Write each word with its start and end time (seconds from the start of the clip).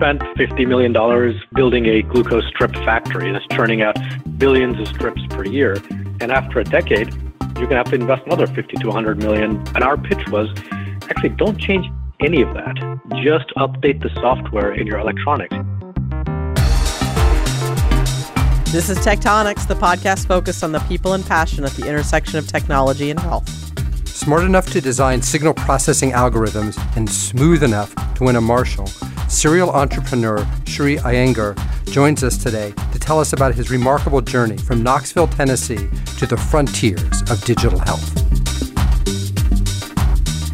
spent 0.00 0.22
$50 0.38 0.66
million 0.66 0.94
building 1.54 1.84
a 1.84 2.00
glucose 2.00 2.46
strip 2.46 2.72
factory 2.72 3.30
that's 3.32 3.46
churning 3.48 3.82
out 3.82 3.98
billions 4.38 4.80
of 4.80 4.88
strips 4.88 5.20
per 5.28 5.44
year. 5.44 5.76
And 6.22 6.32
after 6.32 6.58
a 6.58 6.64
decade, 6.64 7.12
you're 7.58 7.68
going 7.68 7.68
to 7.68 7.76
have 7.76 7.90
to 7.90 7.96
invest 7.96 8.22
another 8.24 8.46
50 8.46 8.78
to 8.78 8.86
100 8.86 9.18
million. 9.18 9.62
And 9.74 9.84
our 9.84 9.98
pitch 9.98 10.26
was 10.28 10.48
actually 11.10 11.28
don't 11.36 11.60
change 11.60 11.86
any 12.18 12.40
of 12.40 12.54
that. 12.54 12.76
Just 13.22 13.50
update 13.58 14.02
the 14.02 14.08
software 14.14 14.72
in 14.72 14.86
your 14.86 15.00
electronics. 15.00 15.54
This 18.72 18.88
is 18.88 19.04
Tech 19.04 19.18
Tonics, 19.18 19.66
the 19.66 19.74
podcast 19.74 20.26
focused 20.26 20.64
on 20.64 20.72
the 20.72 20.80
people 20.80 21.12
and 21.12 21.26
passion 21.26 21.62
at 21.64 21.72
the 21.72 21.86
intersection 21.86 22.38
of 22.38 22.46
technology 22.46 23.10
and 23.10 23.20
health. 23.20 23.50
Smart 24.08 24.44
enough 24.44 24.70
to 24.72 24.80
design 24.80 25.20
signal 25.20 25.52
processing 25.52 26.12
algorithms 26.12 26.78
and 26.96 27.10
smooth 27.10 27.62
enough 27.62 27.94
to 28.14 28.24
win 28.24 28.36
a 28.36 28.40
Marshall, 28.40 28.88
serial 29.30 29.70
entrepreneur 29.70 30.44
Sri 30.66 30.96
Iyengar 30.96 31.56
joins 31.92 32.24
us 32.24 32.36
today 32.36 32.72
to 32.92 32.98
tell 32.98 33.20
us 33.20 33.32
about 33.32 33.54
his 33.54 33.70
remarkable 33.70 34.20
journey 34.20 34.56
from 34.56 34.82
Knoxville, 34.82 35.28
Tennessee 35.28 35.88
to 36.18 36.26
the 36.26 36.36
frontiers 36.36 37.22
of 37.30 37.42
digital 37.44 37.78
health. 37.78 38.14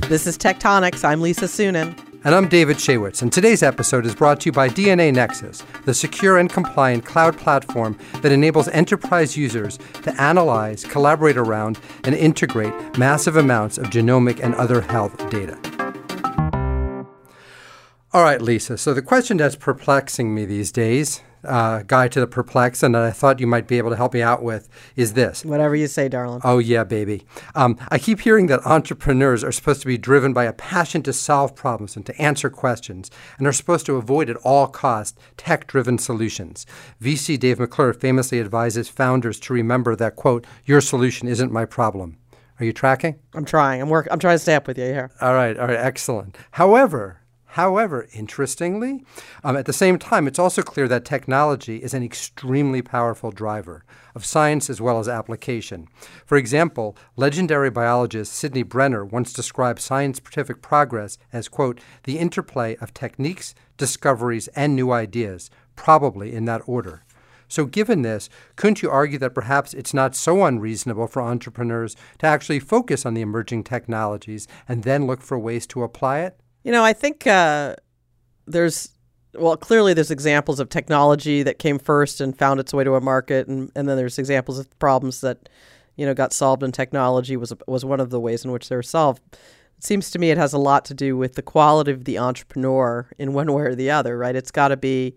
This 0.09 0.27
is 0.27 0.37
Tech 0.37 0.61
Tonics. 0.61 1.05
I'm 1.05 1.20
Lisa 1.20 1.47
Suennen. 1.47 1.98
And 2.25 2.34
I'm 2.34 2.48
David 2.48 2.77
Shaywitz, 2.77 3.23
and 3.23 3.33
today's 3.33 3.62
episode 3.62 4.05
is 4.05 4.15
brought 4.15 4.41
to 4.41 4.47
you 4.47 4.53
by 4.53 4.69
DNAnexus, 4.69 5.62
the 5.84 5.95
secure 5.95 6.39
and 6.39 6.51
compliant 6.51 7.05
cloud 7.05 7.39
platform 7.39 7.97
that 8.20 8.33
enables 8.33 8.69
enterprise 8.69 9.37
users 9.37 9.79
to 10.03 10.20
analyze, 10.20 10.84
collaborate 10.84 11.37
around, 11.37 11.79
and 12.05 12.15
integrate 12.15 12.98
massive 12.98 13.37
amounts 13.37 13.79
of 13.79 13.87
genomic 13.87 14.41
and 14.43 14.55
other 14.56 14.81
health 14.81 15.31
data. 15.31 15.56
All 18.16 18.23
right, 18.23 18.41
Lisa. 18.41 18.79
So 18.79 18.95
the 18.95 19.02
question 19.02 19.37
that's 19.37 19.56
perplexing 19.56 20.34
me 20.34 20.47
these 20.47 20.72
days 20.72 21.20
uh, 21.45 21.83
guide 21.83 22.12
to 22.12 22.20
the 22.20 22.27
perplex 22.27 22.83
and 22.83 22.95
that 22.95 23.03
I 23.03 23.11
thought 23.11 23.41
you 23.41 23.47
might 23.47 23.69
be 23.69 23.77
able 23.77 23.91
to 23.91 23.97
help 23.97 24.14
me 24.14 24.22
out 24.22 24.42
with 24.42 24.70
is 24.97 25.12
this. 25.12 25.45
Whatever 25.45 25.77
you 25.77 25.86
say, 25.86 26.09
darling. 26.09 26.41
Oh, 26.42 26.56
yeah, 26.56 26.83
baby. 26.83 27.27
Um, 27.55 27.77
I 27.91 27.98
keep 27.98 28.20
hearing 28.20 28.47
that 28.47 28.64
entrepreneurs 28.64 29.44
are 29.44 29.53
supposed 29.53 29.83
to 29.83 29.87
be 29.87 29.98
driven 29.98 30.33
by 30.33 30.44
a 30.44 30.55
passion 30.55 31.03
to 31.03 31.12
solve 31.12 31.55
problems 31.55 31.94
and 31.94 32.06
to 32.06 32.19
answer 32.19 32.48
questions, 32.48 33.11
and 33.37 33.47
are 33.47 33.53
supposed 33.53 33.84
to 33.84 33.97
avoid 33.97 34.31
at 34.31 34.39
all 34.39 34.67
costs 34.67 35.19
tech 35.37 35.67
driven 35.67 35.98
solutions. 35.98 36.64
VC 37.03 37.39
Dave 37.39 37.59
McClure 37.59 37.92
famously 37.92 38.41
advises 38.41 38.89
founders 38.89 39.39
to 39.41 39.53
remember 39.53 39.94
that, 39.94 40.17
quote, 40.17 40.47
your 40.64 40.81
solution 40.81 41.28
isn't 41.28 41.53
my 41.53 41.67
problem. 41.67 42.17
Are 42.61 42.64
you 42.64 42.72
tracking? 42.72 43.17
I'm 43.34 43.44
trying. 43.44 43.83
I'm 43.83 43.91
work. 43.91 44.09
I'm 44.11 44.19
trying 44.19 44.37
to 44.37 44.39
stay 44.39 44.55
up 44.55 44.67
with 44.67 44.78
you 44.78 44.84
here. 44.84 45.11
All 45.20 45.34
right. 45.34 45.55
All 45.59 45.67
right. 45.67 45.77
Excellent. 45.77 46.39
However, 46.53 47.20
However, 47.57 48.07
interestingly, 48.12 49.03
um, 49.43 49.57
at 49.57 49.65
the 49.65 49.73
same 49.73 49.99
time, 49.99 50.27
it's 50.27 50.39
also 50.39 50.61
clear 50.61 50.87
that 50.89 51.07
technology 51.07 51.79
is 51.79 51.95
an 51.95 52.03
extremely 52.03 52.83
powerful 52.83 53.31
driver 53.31 53.83
of 54.15 54.27
science 54.27 54.69
as 54.69 54.79
well 54.79 54.99
as 54.99 55.09
application. 55.09 55.89
For 56.27 56.37
example, 56.37 56.99
legendary 57.17 57.71
biologist 57.71 58.34
Sidney 58.34 58.62
Brenner 58.62 59.07
once 59.07 59.33
described 59.33 59.81
scientific 59.81 60.61
progress 60.61 61.17
as, 61.33 61.49
quote, 61.49 61.81
the 62.03 62.19
interplay 62.19 62.77
of 62.77 62.93
techniques, 62.93 63.55
discoveries, 63.79 64.49
and 64.49 64.77
new 64.77 64.93
ideas, 64.93 65.49
probably 65.77 66.34
in 66.34 66.45
that 66.45 66.61
order. 66.67 67.05
So, 67.49 67.65
given 67.65 68.03
this, 68.03 68.29
couldn't 68.57 68.83
you 68.83 68.91
argue 68.91 69.19
that 69.21 69.34
perhaps 69.34 69.73
it's 69.73 69.95
not 69.95 70.15
so 70.15 70.45
unreasonable 70.45 71.07
for 71.07 71.23
entrepreneurs 71.23 71.97
to 72.19 72.27
actually 72.27 72.61
focus 72.61 73.07
on 73.07 73.15
the 73.15 73.23
emerging 73.23 73.65
technologies 73.65 74.47
and 74.69 74.83
then 74.83 75.07
look 75.07 75.23
for 75.23 75.39
ways 75.39 75.67
to 75.69 75.84
apply 75.84 76.19
it? 76.19 76.39
You 76.67 76.72
know, 76.72 76.83
I 76.83 76.95
think 76.95 77.28
uh, 77.28 77.77
there's 78.47 78.89
well, 79.34 79.56
clearly 79.56 79.95
there's 79.95 80.11
examples 80.11 80.59
of 80.59 80.69
technology 80.69 81.45
that 81.45 81.61
came 81.61 81.78
first 81.78 82.20
and 82.20 82.36
found 82.36 82.59
its 82.59 82.75
way 82.75 82.83
to 82.83 82.97
a 82.97 83.00
market, 83.00 83.47
and, 83.47 83.70
and 83.77 83.89
then 83.89 83.97
there's 83.97 84.19
examples 84.19 84.59
of 84.59 84.77
problems 84.81 85.21
that 85.21 85.49
you 85.94 86.04
know 86.04 86.12
got 86.12 86.32
solved 86.32 86.65
and 86.65 86.75
technology 86.75 87.37
was 87.37 87.53
was 87.69 87.84
one 87.84 88.00
of 88.00 88.10
the 88.10 88.19
ways 88.19 88.44
in 88.44 88.50
which 88.50 88.69
they 88.69 88.75
were 88.75 88.82
solved. 88.82 89.22
It 89.78 89.84
seems 89.84 90.10
to 90.10 90.19
me 90.19 90.32
it 90.32 90.38
has 90.38 90.53
a 90.53 90.59
lot 90.59 90.84
to 90.87 90.94
do 90.94 91.16
with 91.16 91.34
the 91.34 91.43
quality 91.43 91.93
of 91.93 92.04
the 92.04 92.19
entrepreneur 92.19 93.09
in 93.16 93.33
one 93.33 93.53
way 93.53 93.62
or 93.62 93.77
the 93.77 93.93
other, 93.93 94.19
right? 94.19 94.34
It's 94.34 94.50
got 94.50 94.69
to 94.69 94.77
be 94.77 95.15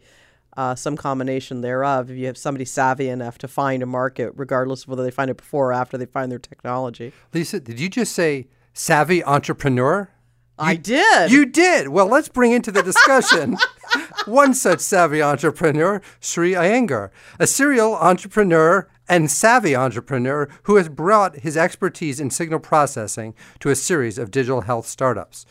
uh, 0.55 0.75
some 0.75 0.95
combination 0.95 1.61
thereof. 1.61 2.11
If 2.11 2.17
you 2.17 2.27
have 2.27 2.37
somebody 2.37 2.65
savvy 2.65 3.09
enough 3.09 3.39
to 3.39 3.47
find 3.47 3.81
a 3.81 3.87
market, 3.87 4.33
regardless 4.35 4.83
of 4.83 4.89
whether 4.89 5.03
they 5.03 5.09
find 5.09 5.31
it 5.31 5.37
before 5.37 5.69
or 5.69 5.73
after 5.73 5.97
they 5.97 6.05
find 6.05 6.31
their 6.31 6.37
technology. 6.37 7.11
Lisa, 7.33 7.59
did 7.59 7.79
you 7.79 7.89
just 7.89 8.13
say 8.13 8.49
savvy 8.71 9.23
entrepreneur? 9.23 10.11
I 10.59 10.75
did. 10.75 11.31
You 11.31 11.45
did. 11.45 11.87
Well, 11.87 12.07
let's 12.07 12.29
bring 12.29 12.51
into 12.51 12.71
the 12.71 12.83
discussion 12.83 13.57
one 14.25 14.53
such 14.53 14.81
savvy 14.81 15.21
entrepreneur, 15.21 16.01
Sri 16.19 16.53
Iyengar, 16.53 17.09
a 17.39 17.47
serial 17.47 17.95
entrepreneur 17.95 18.87
and 19.07 19.31
savvy 19.31 19.75
entrepreneur 19.75 20.47
who 20.63 20.75
has 20.75 20.89
brought 20.89 21.37
his 21.37 21.57
expertise 21.57 22.19
in 22.19 22.29
signal 22.29 22.59
processing 22.59 23.33
to 23.59 23.69
a 23.69 23.75
series 23.75 24.17
of 24.17 24.31
digital 24.31 24.61
health 24.61 24.85
startups. 24.85 25.45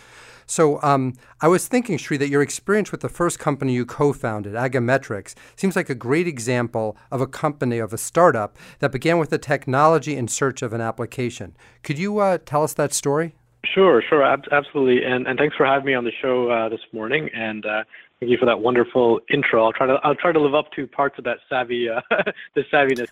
So 0.46 0.80
um, 0.82 1.14
I 1.42 1.48
was 1.48 1.68
thinking, 1.68 1.98
Sri, 1.98 2.16
that 2.16 2.30
your 2.30 2.40
experience 2.40 2.90
with 2.90 3.02
the 3.02 3.08
first 3.10 3.38
company 3.38 3.74
you 3.74 3.84
co-founded, 3.84 4.54
AgaMatrix, 4.54 5.34
seems 5.56 5.76
like 5.76 5.90
a 5.90 5.94
great 5.94 6.26
example 6.26 6.96
of 7.10 7.20
a 7.20 7.26
company, 7.26 7.78
of 7.78 7.92
a 7.92 7.98
startup 7.98 8.56
that 8.78 8.90
began 8.90 9.18
with 9.18 9.28
the 9.28 9.36
technology 9.36 10.16
in 10.16 10.26
search 10.26 10.62
of 10.62 10.72
an 10.72 10.80
application. 10.80 11.54
Could 11.82 11.98
you 11.98 12.18
uh, 12.18 12.38
tell 12.46 12.62
us 12.62 12.72
that 12.74 12.94
story? 12.94 13.34
Sure, 13.64 14.02
sure, 14.08 14.22
ab- 14.22 14.46
absolutely, 14.52 15.04
and 15.04 15.26
and 15.26 15.38
thanks 15.38 15.56
for 15.56 15.66
having 15.66 15.86
me 15.86 15.94
on 15.94 16.04
the 16.04 16.12
show 16.22 16.48
uh, 16.48 16.68
this 16.68 16.80
morning, 16.92 17.28
and 17.34 17.66
uh, 17.66 17.82
thank 18.20 18.30
you 18.30 18.38
for 18.38 18.46
that 18.46 18.60
wonderful 18.60 19.20
intro. 19.32 19.64
I'll 19.64 19.72
try 19.72 19.86
to 19.86 19.98
I'll 20.04 20.14
try 20.14 20.30
to 20.30 20.40
live 20.40 20.54
up 20.54 20.70
to 20.72 20.86
parts 20.86 21.18
of 21.18 21.24
that 21.24 21.38
savvy 21.48 21.88
uh, 21.88 22.00
the 22.54 22.62
savviness 22.72 23.08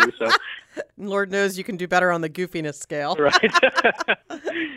you 0.00 0.12
So, 0.18 0.30
Lord 0.98 1.30
knows 1.30 1.56
you 1.56 1.62
can 1.62 1.76
do 1.76 1.86
better 1.86 2.10
on 2.10 2.20
the 2.20 2.28
goofiness 2.28 2.74
scale. 2.74 3.14
right, 3.18 3.52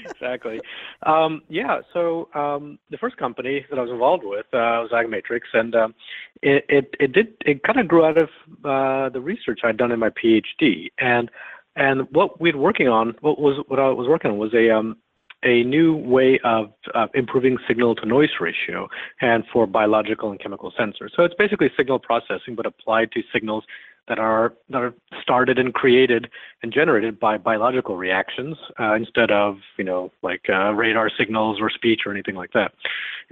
exactly. 0.06 0.62
Um, 1.04 1.42
yeah, 1.50 1.80
so 1.92 2.30
um, 2.36 2.78
the 2.92 2.98
first 2.98 3.18
company 3.18 3.66
that 3.72 3.80
I 3.80 3.82
was 3.82 3.92
involved 3.92 4.24
with 4.24 4.46
uh, 4.54 4.86
was 4.86 4.92
AgaMatrix, 4.94 5.42
and 5.54 5.76
um, 5.76 5.96
it, 6.44 6.66
it 6.70 6.96
it 7.00 7.12
did 7.14 7.34
it 7.46 7.64
kind 7.64 7.80
of 7.80 7.88
grew 7.88 8.06
out 8.06 8.18
of 8.22 8.30
uh, 8.64 9.10
the 9.10 9.22
research 9.22 9.62
I'd 9.64 9.78
done 9.78 9.92
in 9.92 10.00
my 10.00 10.12
PhD, 10.12 10.92
and 11.00 11.32
and 11.80 12.08
what 12.12 12.40
we're 12.40 12.58
working 12.58 12.90
on, 12.90 13.16
what 13.22 13.40
was 13.40 13.64
what 13.68 13.80
I 13.80 13.90
was 13.90 14.08
working 14.08 14.32
on 14.32 14.38
was 14.38 14.54
a 14.54 14.70
um, 14.70 14.98
a 15.44 15.64
new 15.64 15.96
way 15.96 16.38
of 16.44 16.74
uh, 16.94 17.08
improving 17.14 17.58
signal 17.68 17.96
to 17.96 18.06
noise 18.06 18.30
ratio 18.42 18.90
and 19.22 19.46
for 19.52 19.66
biological 19.66 20.32
and 20.32 20.40
chemical 20.40 20.74
sensors. 20.78 21.12
So 21.16 21.24
it's 21.24 21.36
basically 21.36 21.72
signal 21.78 21.98
processing, 21.98 22.56
but 22.56 22.66
applied 22.66 23.14
to 23.14 23.22
signals 23.34 23.64
that 24.10 24.20
are 24.20 24.54
that 24.70 24.82
are 24.82 24.94
started 25.22 25.58
and 25.58 25.74
created 25.74 26.30
and 26.62 26.74
generated 26.74 27.18
by 27.18 27.38
biological 27.38 27.96
reactions 27.96 28.58
uh, 28.78 28.96
instead 28.96 29.32
of 29.32 29.58
you 29.78 29.86
know 29.86 30.12
like 30.22 30.42
uh, 30.50 30.74
radar 30.74 31.10
signals 31.18 31.60
or 31.62 31.70
speech 31.70 32.02
or 32.06 32.12
anything 32.12 32.36
like 32.36 32.52
that. 32.52 32.74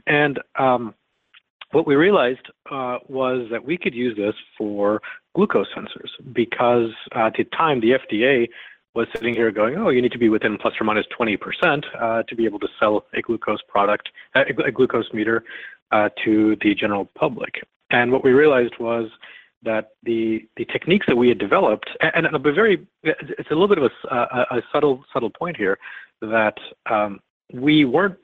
And 0.05 0.39
um, 0.57 0.93
what 1.71 1.85
we 1.85 1.95
realized 1.95 2.47
uh, 2.71 2.99
was 3.09 3.47
that 3.51 3.65
we 3.65 3.77
could 3.77 3.93
use 3.93 4.15
this 4.15 4.35
for 4.57 5.01
glucose 5.37 5.67
sensors 5.77 6.09
because 6.33 6.89
at 7.13 7.35
the 7.35 7.43
time 7.43 7.79
the 7.79 7.91
FDA 7.91 8.49
was 8.95 9.07
sitting 9.13 9.35
here 9.35 9.51
going, 9.51 9.75
oh, 9.77 9.89
you 9.89 10.01
need 10.01 10.11
to 10.11 10.17
be 10.17 10.29
within 10.29 10.57
plus 10.57 10.73
or 10.81 10.83
minus 10.83 11.05
20% 11.17 11.37
uh, 12.01 12.23
to 12.23 12.35
be 12.35 12.45
able 12.45 12.57
to 12.57 12.67
sell 12.79 13.05
a 13.13 13.21
glucose 13.21 13.61
product, 13.67 14.09
a 14.33 14.71
glucose 14.71 15.13
meter 15.13 15.43
uh, 15.91 16.09
to 16.25 16.57
the 16.63 16.73
general 16.73 17.05
public. 17.13 17.61
And 17.91 18.11
what 18.11 18.23
we 18.23 18.31
realized 18.31 18.73
was 18.79 19.11
that 19.61 19.89
the 20.03 20.47
the 20.57 20.65
techniques 20.65 21.05
that 21.07 21.15
we 21.15 21.29
had 21.29 21.37
developed, 21.37 21.89
and, 22.01 22.25
and 22.25 22.35
a 22.35 22.39
very, 22.39 22.85
it's 23.03 23.51
a 23.51 23.53
little 23.53 23.67
bit 23.67 23.77
of 23.77 23.91
a, 24.09 24.15
a, 24.15 24.57
a 24.57 24.61
subtle 24.71 25.03
subtle 25.13 25.29
point 25.29 25.55
here, 25.57 25.77
that 26.21 26.57
um, 26.89 27.19
we 27.53 27.85
weren't 27.85 28.17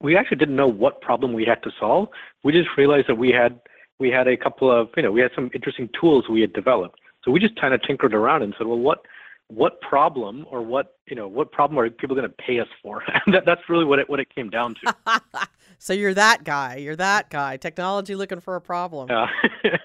we 0.00 0.16
actually 0.16 0.38
didn't 0.38 0.56
know 0.56 0.68
what 0.84 1.00
problem 1.00 1.32
we 1.32 1.44
had 1.44 1.62
to 1.64 1.70
solve. 1.78 2.08
We 2.42 2.52
just 2.52 2.70
realized 2.76 3.08
that 3.08 3.18
we 3.18 3.30
had 3.30 3.60
we 4.00 4.10
had 4.10 4.26
a 4.26 4.36
couple 4.36 4.70
of 4.70 4.88
you 4.96 5.02
know 5.02 5.12
we 5.12 5.20
had 5.20 5.30
some 5.34 5.50
interesting 5.54 5.88
tools 5.98 6.28
we 6.28 6.40
had 6.40 6.52
developed. 6.52 6.98
So 7.24 7.30
we 7.30 7.38
just 7.38 7.60
kind 7.60 7.74
of 7.74 7.82
tinkered 7.82 8.14
around 8.14 8.42
and 8.42 8.54
said, 8.56 8.66
well, 8.66 8.78
what 8.78 9.04
what 9.48 9.80
problem 9.80 10.46
or 10.50 10.62
what 10.62 10.96
you 11.06 11.16
know 11.16 11.26
what 11.28 11.52
problem 11.52 11.78
are 11.78 11.90
people 11.90 12.16
going 12.16 12.28
to 12.28 12.34
pay 12.34 12.60
us 12.60 12.68
for? 12.82 13.02
that, 13.32 13.44
that's 13.44 13.62
really 13.68 13.84
what 13.84 13.98
it 13.98 14.08
what 14.08 14.20
it 14.20 14.34
came 14.34 14.48
down 14.48 14.74
to. 14.84 15.20
so 15.78 15.92
you're 15.92 16.14
that 16.14 16.44
guy. 16.44 16.76
You're 16.76 16.96
that 16.96 17.30
guy. 17.30 17.56
Technology 17.56 18.14
looking 18.14 18.40
for 18.40 18.56
a 18.56 18.60
problem. 18.60 19.08
Yeah. 19.10 19.26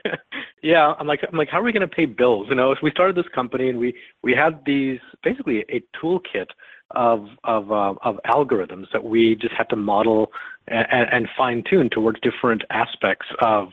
yeah. 0.64 0.94
I'm 1.00 1.08
like 1.08 1.22
I'm 1.28 1.38
like 1.38 1.50
how 1.50 1.60
are 1.60 1.64
we 1.64 1.74
going 1.74 1.88
to 1.88 1.94
pay 1.94 2.06
bills? 2.06 2.48
You 2.50 2.56
know, 2.56 2.72
if 2.72 2.80
we 2.82 2.92
started 2.92 3.16
this 3.16 3.30
company 3.34 3.70
and 3.70 3.80
we 3.80 3.96
we 4.24 4.34
had 4.34 4.64
these 4.66 5.00
basically 5.24 5.66
a 5.70 5.84
toolkit 6.02 6.48
of 6.92 7.28
of 7.44 7.72
uh, 7.72 7.96
of 8.04 8.20
algorithms 8.28 8.86
that 8.94 9.04
we 9.04 9.36
just 9.36 9.54
had 9.54 9.68
to 9.70 9.76
model 9.76 10.32
and, 10.68 11.08
and 11.12 11.28
fine 11.36 11.64
tune 11.68 11.90
towards 11.90 12.20
different 12.22 12.64
aspects 12.70 13.26
of 13.42 13.70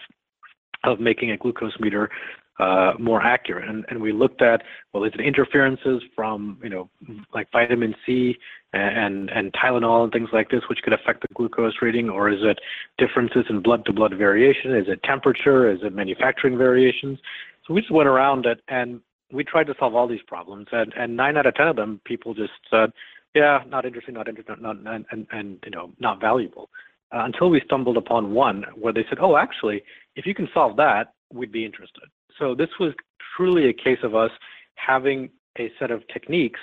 of 0.85 1.01
making 1.01 1.31
a 1.31 1.37
glucose 1.37 1.79
meter 1.81 2.11
uh, 2.59 2.93
more 2.99 3.23
accurate. 3.23 3.69
And, 3.69 3.85
and 3.89 4.01
we 4.01 4.13
looked 4.13 4.43
at 4.43 4.63
well, 4.93 5.05
is 5.05 5.13
it 5.15 5.21
interferences 5.21 6.03
from 6.15 6.59
you 6.63 6.69
know 6.69 6.91
like 7.35 7.51
vitamin 7.51 7.95
C 8.05 8.37
and 8.73 9.31
and 9.31 9.53
Tylenol 9.53 10.05
and 10.05 10.13
things 10.13 10.29
like 10.33 10.51
this, 10.51 10.63
which 10.69 10.81
could 10.83 10.93
affect 10.93 11.23
the 11.23 11.29
glucose 11.35 11.75
reading, 11.81 12.09
or 12.09 12.31
is 12.31 12.41
it 12.43 12.59
differences 12.99 13.45
in 13.49 13.63
blood-to-blood 13.63 14.15
variation? 14.17 14.75
Is 14.77 14.87
it 14.89 15.03
temperature? 15.03 15.71
Is 15.71 15.81
it 15.83 15.95
manufacturing 15.95 16.59
variations? 16.59 17.19
So 17.67 17.75
we 17.75 17.81
just 17.81 17.93
went 17.93 18.09
around 18.09 18.47
it 18.47 18.61
and 18.69 19.01
we 19.33 19.45
tried 19.45 19.67
to 19.69 19.75
solve 19.79 19.95
all 19.95 20.07
these 20.07 20.23
problems, 20.27 20.67
and 20.73 20.93
and 20.97 21.17
nine 21.17 21.37
out 21.37 21.47
of 21.47 21.55
ten 21.55 21.69
of 21.69 21.77
them, 21.77 22.01
people 22.05 22.35
just 22.35 22.53
said, 22.71 22.93
yeah, 23.35 23.61
not 23.67 23.87
interesting, 23.87 24.15
not 24.15 24.29
interesting, 24.29 24.57
not, 24.61 24.77
and, 24.77 25.07
and, 25.11 25.27
and 25.33 25.59
you 25.65 25.71
know, 25.71 25.91
not 25.99 26.21
valuable. 26.21 26.69
Uh, 27.15 27.25
until 27.25 27.51
we 27.51 27.61
stumbled 27.65 27.97
upon 27.97 28.33
one 28.33 28.65
where 28.75 28.93
they 28.93 29.05
said, 29.09 29.19
oh, 29.21 29.37
actually, 29.37 29.83
if 30.17 30.25
you 30.25 30.35
can 30.35 30.49
solve 30.55 30.77
that, 30.77 31.13
we'd 31.33 31.53
be 31.53 31.65
interested. 31.65 32.05
So 32.39 32.55
this 32.55 32.71
was 32.81 32.95
truly 33.37 33.69
a 33.69 33.73
case 33.73 33.99
of 34.03 34.15
us 34.15 34.31
having 34.77 35.31
a 35.59 35.71
set 35.79 35.91
of 35.91 36.03
techniques 36.09 36.61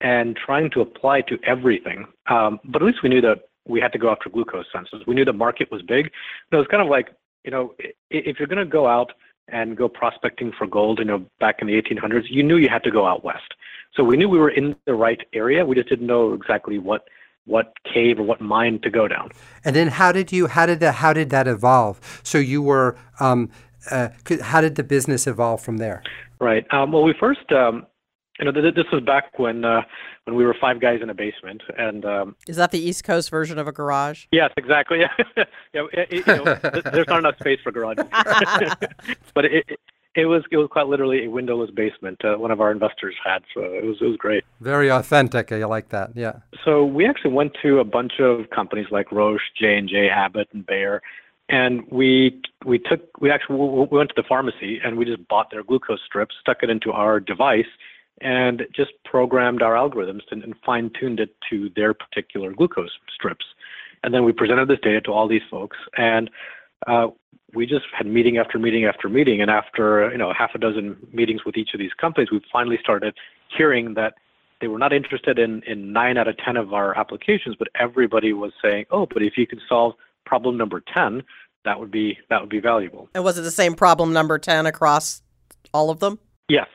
and 0.00 0.36
trying 0.36 0.70
to 0.70 0.80
apply 0.80 1.20
to 1.22 1.38
everything. 1.44 2.06
Um, 2.28 2.58
but 2.64 2.82
at 2.82 2.86
least 2.86 3.02
we 3.02 3.08
knew 3.08 3.20
that 3.20 3.42
we 3.66 3.80
had 3.80 3.92
to 3.92 3.98
go 3.98 4.10
after 4.10 4.28
glucose 4.28 4.66
sensors. 4.74 5.06
We 5.06 5.14
knew 5.14 5.24
the 5.24 5.32
market 5.32 5.70
was 5.70 5.82
big. 5.82 6.06
it 6.50 6.56
was 6.56 6.66
kind 6.70 6.82
of 6.82 6.88
like, 6.88 7.10
you 7.44 7.50
know, 7.50 7.74
if 8.10 8.38
you're 8.38 8.48
going 8.48 8.64
to 8.64 8.70
go 8.70 8.86
out 8.86 9.12
and 9.48 9.76
go 9.76 9.88
prospecting 9.88 10.52
for 10.56 10.66
gold, 10.66 10.98
you 10.98 11.04
know, 11.04 11.24
back 11.38 11.56
in 11.60 11.66
the 11.66 11.80
1800s, 11.80 12.24
you 12.28 12.42
knew 12.42 12.56
you 12.56 12.68
had 12.68 12.82
to 12.84 12.90
go 12.90 13.06
out 13.06 13.24
west. 13.24 13.54
So 13.94 14.02
we 14.02 14.16
knew 14.16 14.28
we 14.28 14.38
were 14.38 14.50
in 14.50 14.74
the 14.86 14.94
right 14.94 15.20
area. 15.34 15.64
We 15.64 15.76
just 15.76 15.88
didn't 15.88 16.06
know 16.06 16.32
exactly 16.32 16.78
what 16.78 17.06
what 17.44 17.72
cave 17.92 18.18
or 18.18 18.22
what 18.22 18.40
mine 18.40 18.78
to 18.82 18.90
go 18.90 19.08
down. 19.08 19.30
And 19.64 19.74
then 19.74 19.88
how 19.88 20.12
did 20.12 20.32
you 20.32 20.46
how 20.46 20.66
did 20.66 20.80
that 20.80 20.96
how 20.96 21.12
did 21.12 21.30
that 21.30 21.46
evolve? 21.48 22.00
So 22.22 22.38
you 22.38 22.62
were 22.62 22.96
um, 23.20 23.50
uh, 23.90 24.08
how 24.42 24.60
did 24.60 24.76
the 24.76 24.84
business 24.84 25.26
evolve 25.26 25.60
from 25.60 25.78
there? 25.78 26.02
Right. 26.40 26.66
Um, 26.72 26.92
well, 26.92 27.02
we 27.02 27.14
first 27.18 27.50
um, 27.52 27.86
you 28.38 28.50
know 28.50 28.52
this 28.52 28.86
was 28.92 29.02
back 29.02 29.38
when 29.38 29.64
uh, 29.64 29.82
when 30.24 30.36
we 30.36 30.44
were 30.44 30.54
five 30.60 30.80
guys 30.80 31.00
in 31.02 31.10
a 31.10 31.14
basement 31.14 31.62
and 31.76 32.04
um, 32.04 32.36
is 32.48 32.56
that 32.56 32.70
the 32.70 32.78
east 32.78 33.04
coast 33.04 33.30
version 33.30 33.58
of 33.58 33.68
a 33.68 33.72
garage 33.72 34.26
yes 34.32 34.50
exactly 34.56 35.00
yeah 35.00 35.44
yeah 35.72 35.86
it, 35.92 36.08
it, 36.10 36.26
you 36.26 36.44
know, 36.44 36.80
there's 36.90 37.06
not 37.08 37.18
enough 37.18 37.38
space 37.38 37.60
for 37.62 37.70
garages 37.70 38.06
but 39.34 39.44
it, 39.44 39.78
it 40.14 40.26
was 40.26 40.42
it 40.50 40.56
was 40.56 40.68
quite 40.70 40.86
literally 40.86 41.24
a 41.24 41.30
windowless 41.30 41.70
basement. 41.70 42.22
Uh, 42.24 42.36
one 42.36 42.50
of 42.50 42.60
our 42.60 42.70
investors 42.70 43.14
had, 43.24 43.42
so 43.54 43.62
it 43.62 43.84
was 43.84 43.96
it 44.00 44.04
was 44.04 44.16
great. 44.16 44.44
Very 44.60 44.90
authentic. 44.90 45.52
I 45.52 45.64
like 45.64 45.88
that. 45.90 46.10
Yeah. 46.14 46.40
So 46.64 46.84
we 46.84 47.06
actually 47.06 47.32
went 47.32 47.52
to 47.62 47.78
a 47.78 47.84
bunch 47.84 48.20
of 48.20 48.50
companies 48.50 48.86
like 48.90 49.10
Roche, 49.10 49.42
J 49.58 49.76
and 49.76 49.88
J, 49.88 50.08
Abbott, 50.08 50.48
and 50.52 50.66
Bayer, 50.66 51.00
and 51.48 51.82
we 51.90 52.40
we 52.64 52.78
took 52.78 53.00
we 53.20 53.30
actually 53.30 53.56
we 53.56 53.96
went 53.96 54.10
to 54.10 54.14
the 54.16 54.28
pharmacy 54.28 54.80
and 54.84 54.96
we 54.96 55.04
just 55.04 55.26
bought 55.28 55.50
their 55.50 55.62
glucose 55.62 56.00
strips, 56.04 56.34
stuck 56.40 56.62
it 56.62 56.68
into 56.68 56.92
our 56.92 57.18
device, 57.18 57.66
and 58.20 58.62
just 58.74 58.92
programmed 59.04 59.62
our 59.62 59.74
algorithms 59.74 60.22
and, 60.30 60.42
and 60.44 60.54
fine 60.64 60.90
tuned 60.98 61.20
it 61.20 61.34
to 61.48 61.70
their 61.74 61.94
particular 61.94 62.52
glucose 62.52 62.90
strips. 63.14 63.46
And 64.04 64.12
then 64.12 64.24
we 64.24 64.32
presented 64.32 64.68
this 64.68 64.80
data 64.82 65.00
to 65.02 65.12
all 65.12 65.28
these 65.28 65.42
folks, 65.50 65.76
and 65.96 66.28
we 67.54 67.66
just 67.66 67.84
had 67.96 68.06
meeting 68.06 68.38
after 68.38 68.58
meeting 68.58 68.84
after 68.84 69.08
meeting, 69.08 69.40
and 69.42 69.50
after 69.50 70.10
you 70.10 70.18
know 70.18 70.32
half 70.32 70.54
a 70.54 70.58
dozen 70.58 70.96
meetings 71.12 71.44
with 71.44 71.56
each 71.56 71.70
of 71.74 71.80
these 71.80 71.92
companies, 71.94 72.30
we 72.30 72.40
finally 72.52 72.78
started 72.80 73.14
hearing 73.56 73.94
that 73.94 74.14
they 74.60 74.68
were 74.68 74.78
not 74.78 74.92
interested 74.92 75.38
in 75.38 75.62
in 75.66 75.92
nine 75.92 76.16
out 76.16 76.28
of 76.28 76.36
ten 76.38 76.56
of 76.56 76.72
our 76.72 76.96
applications, 76.96 77.56
but 77.58 77.68
everybody 77.78 78.32
was 78.32 78.52
saying, 78.62 78.86
"Oh, 78.90 79.06
but 79.06 79.22
if 79.22 79.36
you 79.36 79.46
could 79.46 79.60
solve 79.68 79.94
problem 80.24 80.56
number 80.56 80.82
ten, 80.92 81.22
that 81.64 81.78
would 81.78 81.90
be 81.90 82.18
that 82.30 82.40
would 82.40 82.50
be 82.50 82.60
valuable." 82.60 83.08
And 83.14 83.24
was 83.24 83.38
it 83.38 83.42
the 83.42 83.50
same 83.50 83.74
problem 83.74 84.12
number 84.12 84.38
ten 84.38 84.66
across 84.66 85.22
all 85.74 85.90
of 85.90 86.00
them? 86.00 86.18
Yes. 86.48 86.68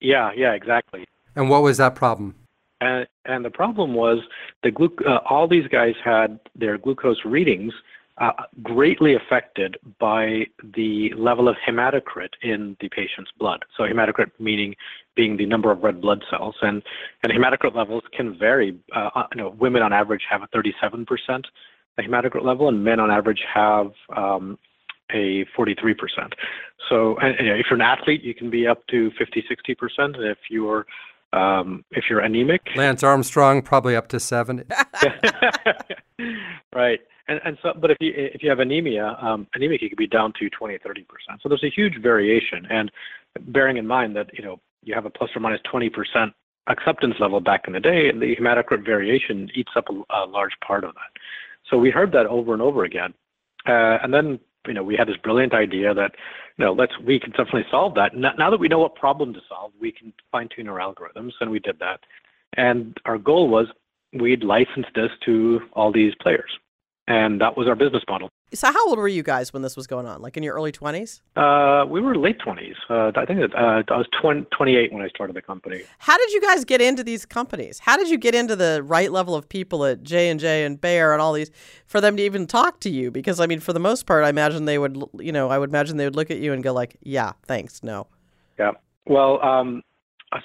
Yeah. 0.00 0.30
Yeah. 0.34 0.52
Exactly. 0.52 1.06
And 1.34 1.48
what 1.48 1.62
was 1.62 1.78
that 1.78 1.94
problem? 1.94 2.34
And 2.80 3.06
and 3.24 3.44
the 3.44 3.50
problem 3.50 3.94
was 3.94 4.18
the 4.62 4.70
glu- 4.70 4.96
uh, 5.06 5.18
all 5.28 5.46
these 5.46 5.66
guys 5.68 5.94
had 6.02 6.40
their 6.54 6.78
glucose 6.78 7.24
readings 7.24 7.72
uh, 8.18 8.32
greatly 8.62 9.14
affected 9.14 9.76
by 9.98 10.46
the 10.74 11.12
level 11.16 11.48
of 11.48 11.56
hematocrit 11.66 12.30
in 12.42 12.76
the 12.80 12.88
patient's 12.88 13.30
blood. 13.38 13.64
So 13.76 13.84
hematocrit 13.84 14.30
meaning 14.38 14.74
being 15.14 15.36
the 15.36 15.46
number 15.46 15.70
of 15.70 15.82
red 15.82 16.00
blood 16.00 16.22
cells, 16.30 16.56
and 16.62 16.82
and 17.22 17.32
hematocrit 17.32 17.74
levels 17.74 18.02
can 18.12 18.38
vary. 18.38 18.78
Uh, 18.94 19.10
uh 19.14 19.26
you 19.34 19.42
know, 19.42 19.50
women 19.50 19.82
on 19.82 19.92
average 19.92 20.22
have 20.30 20.42
a 20.42 20.48
37% 20.48 21.06
hematocrit 21.98 22.44
level, 22.44 22.68
and 22.68 22.84
men 22.84 23.00
on 23.00 23.10
average 23.10 23.44
have 23.52 23.92
um, 24.16 24.58
a 25.12 25.44
43%. 25.56 26.32
So 26.88 27.16
and, 27.18 27.36
and, 27.38 27.48
if 27.48 27.66
you're 27.70 27.80
an 27.80 27.82
athlete, 27.82 28.22
you 28.22 28.34
can 28.34 28.50
be 28.50 28.66
up 28.66 28.86
to 28.88 29.10
50, 29.18 29.44
60%. 29.50 29.88
And 29.98 30.16
if 30.24 30.38
you're 30.50 30.86
um, 31.32 31.82
if 31.92 32.04
you're 32.10 32.20
anemic, 32.20 32.60
Lance 32.76 33.02
Armstrong 33.02 33.62
probably 33.62 33.96
up 33.96 34.08
to 34.08 34.20
70. 34.20 34.64
right. 36.74 37.00
And, 37.28 37.56
so, 37.62 37.72
but 37.80 37.90
if 37.90 37.98
you 38.00 38.12
if 38.16 38.42
you 38.42 38.50
have 38.50 38.58
anemia, 38.58 39.16
um, 39.20 39.46
anemia 39.54 39.78
could 39.78 39.96
be 39.96 40.06
down 40.06 40.32
to 40.40 40.50
20, 40.50 40.78
30 40.78 41.02
percent. 41.04 41.40
So 41.42 41.48
there's 41.48 41.64
a 41.64 41.70
huge 41.70 42.02
variation. 42.02 42.66
And 42.68 42.90
bearing 43.48 43.76
in 43.76 43.86
mind 43.86 44.16
that 44.16 44.30
you 44.36 44.42
know 44.42 44.60
you 44.82 44.94
have 44.94 45.06
a 45.06 45.10
plus 45.10 45.30
or 45.34 45.40
minus 45.40 45.60
20 45.70 45.88
percent 45.90 46.32
acceptance 46.66 47.14
level 47.20 47.40
back 47.40 47.62
in 47.66 47.72
the 47.72 47.80
day, 47.80 48.08
and 48.08 48.20
the 48.20 48.36
hematocrit 48.36 48.84
variation 48.84 49.48
eats 49.54 49.72
up 49.76 49.86
a, 49.88 50.26
large 50.26 50.52
part 50.66 50.84
of 50.84 50.94
that. 50.94 51.20
So 51.68 51.76
we 51.76 51.90
heard 51.90 52.12
that 52.12 52.26
over 52.26 52.52
and 52.52 52.62
over 52.62 52.84
again. 52.84 53.14
Uh, 53.66 53.98
and 54.02 54.12
then 54.12 54.40
you 54.66 54.74
know 54.74 54.82
we 54.82 54.96
had 54.96 55.08
this 55.08 55.16
brilliant 55.22 55.54
idea 55.54 55.94
that 55.94 56.12
you 56.58 56.64
know 56.64 56.72
let's 56.72 56.98
we 56.98 57.20
can 57.20 57.30
definitely 57.30 57.66
solve 57.70 57.94
that. 57.94 58.16
Now, 58.16 58.32
now 58.36 58.50
that 58.50 58.58
we 58.58 58.68
know 58.68 58.80
what 58.80 58.96
problem 58.96 59.32
to 59.34 59.40
solve, 59.48 59.72
we 59.80 59.92
can 59.92 60.12
fine 60.32 60.48
tune 60.54 60.68
our 60.68 60.78
algorithms, 60.78 61.32
and 61.40 61.50
we 61.50 61.60
did 61.60 61.78
that. 61.78 62.00
And 62.56 62.98
our 63.04 63.16
goal 63.16 63.48
was 63.48 63.68
we'd 64.12 64.42
license 64.42 64.86
this 64.94 65.10
to 65.24 65.60
all 65.72 65.92
these 65.92 66.14
players 66.20 66.50
and 67.12 67.42
that 67.42 67.58
was 67.58 67.68
our 67.68 67.74
business 67.74 68.02
model. 68.08 68.30
So, 68.54 68.72
how 68.72 68.88
old 68.88 68.98
were 68.98 69.08
you 69.08 69.22
guys 69.22 69.52
when 69.52 69.60
this 69.60 69.76
was 69.76 69.86
going 69.86 70.06
on? 70.06 70.22
Like 70.22 70.36
in 70.38 70.42
your 70.42 70.54
early 70.54 70.72
20s? 70.72 71.20
Uh, 71.36 71.86
we 71.86 72.00
were 72.00 72.16
late 72.16 72.38
20s. 72.38 72.74
Uh, 72.88 73.12
I 73.14 73.26
think 73.26 73.40
that, 73.40 73.54
uh, 73.54 73.82
I 73.86 73.96
was 73.98 74.06
20, 74.20 74.46
28 74.56 74.92
when 74.92 75.02
I 75.02 75.08
started 75.08 75.36
the 75.36 75.42
company. 75.42 75.82
How 75.98 76.16
did 76.16 76.32
you 76.32 76.40
guys 76.40 76.64
get 76.64 76.80
into 76.80 77.04
these 77.04 77.26
companies? 77.26 77.80
How 77.80 77.98
did 77.98 78.08
you 78.08 78.16
get 78.16 78.34
into 78.34 78.56
the 78.56 78.82
right 78.82 79.12
level 79.12 79.34
of 79.34 79.46
people 79.48 79.84
at 79.84 80.02
J 80.02 80.30
and 80.30 80.40
J 80.40 80.64
and 80.64 80.80
Bayer 80.80 81.12
and 81.12 81.20
all 81.20 81.34
these 81.34 81.50
for 81.86 82.00
them 82.00 82.16
to 82.16 82.22
even 82.22 82.46
talk 82.46 82.80
to 82.80 82.90
you? 82.90 83.10
Because 83.10 83.40
I 83.40 83.46
mean, 83.46 83.60
for 83.60 83.74
the 83.74 83.80
most 83.80 84.06
part, 84.06 84.24
I 84.24 84.30
imagine 84.30 84.64
they 84.64 84.78
would, 84.78 85.02
you 85.18 85.32
know, 85.32 85.50
I 85.50 85.58
would 85.58 85.68
imagine 85.68 85.98
they 85.98 86.06
would 86.06 86.16
look 86.16 86.30
at 86.30 86.38
you 86.38 86.54
and 86.54 86.62
go 86.62 86.72
like, 86.72 86.96
"Yeah, 87.02 87.32
thanks, 87.46 87.82
no." 87.82 88.06
Yeah. 88.58 88.72
Well, 89.06 89.42
um, 89.42 89.82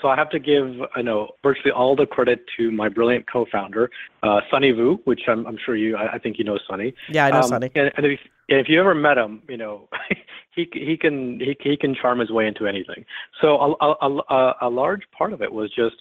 so 0.02 0.10
I 0.10 0.16
have 0.16 0.30
to 0.32 0.40
give 0.40 0.76
I 0.96 1.02
know 1.02 1.30
virtually 1.44 1.72
all 1.72 1.96
the 1.96 2.06
credit 2.06 2.46
to 2.58 2.72
my 2.72 2.90
brilliant 2.90 3.30
co-founder, 3.32 3.90
uh, 4.24 4.42
Sunny 4.52 4.72
Vu, 4.72 5.00
which 5.06 5.22
I'm, 5.28 5.46
I'm 5.46 5.58
sure 5.64 5.76
you 5.76 5.96
I, 5.96 6.14
I 6.14 6.20
think 6.20 6.38
you 6.38 6.44
know 6.44 6.58
Sunny. 6.70 6.94
Yeah, 7.10 7.28
I 7.28 7.32
know 7.32 7.40
um, 7.40 7.48
Sunny. 7.48 7.72
And, 7.76 7.92
and 7.98 8.06
if, 8.06 8.20
if 8.48 8.70
you 8.70 8.80
ever 8.80 8.96
met 8.96 9.18
him, 9.18 9.42
you 9.48 9.58
know 9.58 9.88
he 10.56 10.68
he 10.74 10.98
can 10.98 11.40
he 11.40 11.56
he 11.60 11.78
can 11.78 11.96
charm 11.96 12.20
his 12.20 12.32
way 12.32 12.48
into 12.48 12.68
anything. 12.68 13.06
So 13.42 13.76
a 13.82 13.86
a, 13.86 14.22
a, 14.30 14.56
a 14.64 14.70
large 14.70 15.04
part 15.18 15.34
of 15.34 15.42
it 15.42 15.52
was 15.52 15.70
just 15.74 15.96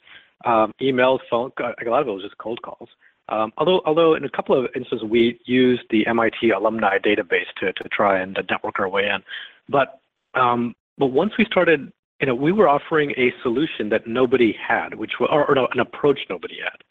um, 0.44 0.72
emails, 0.80 1.18
phone. 1.30 1.50
A 1.58 1.88
lot 1.88 2.02
of 2.02 2.08
it 2.08 2.12
was 2.12 2.22
just 2.22 2.38
cold 2.38 2.60
calls. 2.62 2.88
Um, 3.28 3.52
although, 3.58 3.82
although 3.84 4.14
in 4.14 4.24
a 4.24 4.30
couple 4.30 4.56
of 4.56 4.70
instances 4.76 5.08
we 5.08 5.40
used 5.46 5.82
the 5.90 6.06
MIT 6.06 6.50
alumni 6.50 6.98
database 6.98 7.50
to, 7.58 7.72
to 7.72 7.88
try 7.88 8.20
and 8.20 8.38
network 8.48 8.78
our 8.78 8.88
way 8.88 9.02
in, 9.02 9.20
but 9.68 10.00
um, 10.34 10.74
but 10.98 11.06
once 11.06 11.32
we 11.38 11.44
started 11.44 11.92
you 12.20 12.26
know, 12.26 12.34
we 12.34 12.52
were 12.52 12.68
offering 12.68 13.10
a 13.12 13.32
solution 13.42 13.88
that 13.90 14.06
nobody 14.06 14.54
had, 14.56 14.94
which 14.94 15.12
or, 15.20 15.46
or 15.48 15.54
no, 15.54 15.68
an 15.72 15.80
approach 15.80 16.20
nobody 16.30 16.56
had. 16.62 16.82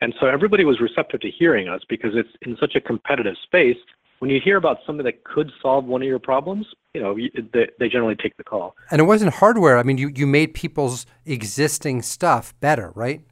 And 0.00 0.14
so 0.20 0.26
everybody 0.26 0.64
was 0.64 0.80
receptive 0.80 1.20
to 1.20 1.30
hearing 1.30 1.68
us 1.68 1.80
because 1.88 2.10
it's 2.14 2.28
in 2.42 2.56
such 2.60 2.74
a 2.74 2.80
competitive 2.80 3.36
space. 3.42 3.76
When 4.18 4.30
you 4.30 4.40
hear 4.42 4.56
about 4.56 4.78
something 4.86 5.04
that 5.04 5.24
could 5.24 5.50
solve 5.60 5.84
one 5.86 6.02
of 6.02 6.08
your 6.08 6.18
problems, 6.18 6.66
you 6.94 7.00
know, 7.00 7.16
they, 7.52 7.68
they 7.78 7.88
generally 7.88 8.14
take 8.14 8.36
the 8.36 8.44
call. 8.44 8.76
And 8.90 9.00
it 9.00 9.04
wasn't 9.04 9.34
hardware. 9.34 9.78
I 9.78 9.82
mean, 9.82 9.98
you, 9.98 10.10
you 10.14 10.26
made 10.26 10.54
people's 10.54 11.06
existing 11.26 12.02
stuff 12.02 12.54
better, 12.60 12.92
right? 12.94 13.22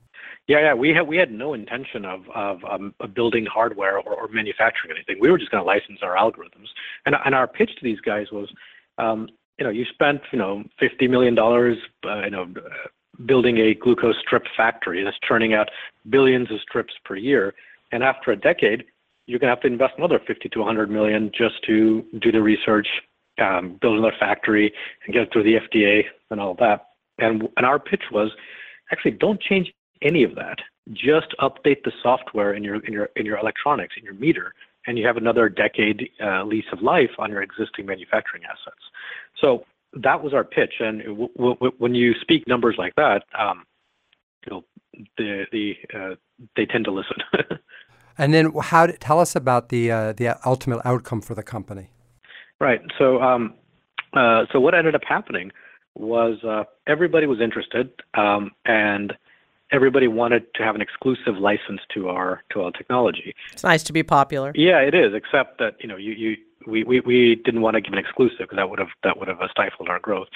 Yeah, 0.48 0.60
yeah. 0.60 0.74
We 0.74 0.90
had 0.90 1.06
we 1.06 1.16
had 1.16 1.30
no 1.30 1.54
intention 1.54 2.04
of 2.04 2.28
of, 2.34 2.64
um, 2.64 2.94
of 2.98 3.14
building 3.14 3.46
hardware 3.46 3.98
or, 3.98 4.12
or 4.12 4.28
manufacturing 4.28 4.92
anything. 4.94 5.18
We 5.20 5.30
were 5.30 5.38
just 5.38 5.52
going 5.52 5.62
to 5.62 5.66
license 5.66 6.00
our 6.02 6.16
algorithms. 6.16 6.66
And 7.06 7.14
and 7.24 7.34
our 7.34 7.46
pitch 7.46 7.70
to 7.76 7.84
these 7.84 8.00
guys 8.00 8.26
was, 8.32 8.52
um, 8.98 9.28
you 9.58 9.64
know, 9.64 9.70
you 9.70 9.84
spent, 9.92 10.20
you 10.32 10.38
know, 10.38 10.64
$50 10.80 11.08
million, 11.08 11.38
uh, 11.38 12.24
you 12.24 12.30
know, 12.30 12.52
building 13.26 13.58
a 13.58 13.74
glucose 13.74 14.16
strip 14.20 14.44
factory 14.56 15.04
that's 15.04 15.16
churning 15.26 15.54
out 15.54 15.68
billions 16.10 16.50
of 16.50 16.60
strips 16.60 16.94
per 17.04 17.16
year. 17.16 17.54
And 17.92 18.02
after 18.02 18.32
a 18.32 18.36
decade, 18.36 18.84
you're 19.26 19.38
going 19.38 19.48
to 19.48 19.54
have 19.54 19.60
to 19.60 19.68
invest 19.68 19.94
another 19.98 20.20
50 20.26 20.48
to 20.48 20.58
100 20.58 20.90
million 20.90 21.30
just 21.36 21.62
to 21.66 22.04
do 22.20 22.32
the 22.32 22.42
research, 22.42 22.88
um, 23.38 23.78
build 23.80 23.98
another 23.98 24.16
factory, 24.18 24.72
and 25.04 25.14
get 25.14 25.32
through 25.32 25.44
the 25.44 25.56
FDA 25.56 26.04
and 26.30 26.40
all 26.40 26.54
that. 26.58 26.86
And, 27.18 27.48
and 27.56 27.66
our 27.66 27.78
pitch 27.78 28.02
was 28.10 28.30
actually 28.90 29.12
don't 29.12 29.40
change 29.40 29.72
any 30.02 30.24
of 30.24 30.34
that. 30.34 30.58
Just 30.92 31.34
update 31.40 31.84
the 31.84 31.92
software 32.02 32.54
in 32.54 32.64
your 32.64 32.84
in 32.84 32.92
your 32.92 33.08
in 33.14 33.24
your 33.24 33.38
electronics 33.38 33.94
in 33.96 34.02
your 34.02 34.14
meter, 34.14 34.52
and 34.86 34.98
you 34.98 35.06
have 35.06 35.16
another 35.16 35.48
decade 35.48 36.10
uh, 36.20 36.42
lease 36.42 36.64
of 36.72 36.82
life 36.82 37.10
on 37.18 37.30
your 37.30 37.40
existing 37.40 37.86
manufacturing 37.86 38.42
assets. 38.44 38.82
So 39.42 39.64
that 39.92 40.22
was 40.22 40.32
our 40.32 40.44
pitch. 40.44 40.74
And 40.80 41.02
w- 41.02 41.28
w- 41.36 41.72
when 41.78 41.94
you 41.94 42.14
speak 42.20 42.48
numbers 42.48 42.76
like 42.78 42.94
that, 42.96 43.24
um, 43.38 43.64
you 44.46 44.52
know, 44.52 44.64
the 45.18 45.44
the 45.52 45.74
uh, 45.94 46.14
they 46.56 46.64
tend 46.66 46.84
to 46.86 46.90
listen. 46.90 47.16
and 48.18 48.32
then, 48.32 48.52
how? 48.62 48.86
Tell 48.86 49.20
us 49.20 49.36
about 49.36 49.68
the 49.68 49.90
uh, 49.90 50.12
the 50.12 50.38
ultimate 50.46 50.80
outcome 50.84 51.20
for 51.20 51.34
the 51.34 51.42
company. 51.42 51.90
Right. 52.60 52.80
So, 52.98 53.20
um, 53.20 53.54
uh, 54.14 54.44
so 54.52 54.60
what 54.60 54.74
ended 54.74 54.94
up 54.94 55.02
happening 55.06 55.50
was 55.94 56.42
uh, 56.44 56.64
everybody 56.86 57.26
was 57.26 57.40
interested, 57.40 57.90
um, 58.14 58.52
and 58.64 59.12
everybody 59.72 60.06
wanted 60.06 60.44
to 60.54 60.62
have 60.62 60.74
an 60.74 60.80
exclusive 60.80 61.36
license 61.38 61.80
to 61.94 62.08
our 62.08 62.42
to 62.52 62.62
our 62.62 62.70
technology. 62.70 63.34
It's 63.52 63.64
nice 63.64 63.82
to 63.84 63.92
be 63.92 64.02
popular. 64.02 64.52
Yeah, 64.54 64.78
it 64.78 64.94
is. 64.94 65.12
Except 65.14 65.58
that 65.58 65.76
you 65.80 65.88
know 65.88 65.96
you 65.96 66.12
you 66.12 66.36
we, 66.66 66.84
didn't 67.44 67.60
want 67.60 67.74
to 67.74 67.80
give 67.80 67.92
an 67.92 67.98
exclusive 67.98 68.38
because 68.40 68.56
that 68.56 68.68
would 68.68 68.78
have 68.78 68.88
have 69.28 69.38
stifled 69.50 69.88
our 69.88 69.98
growth. 69.98 70.28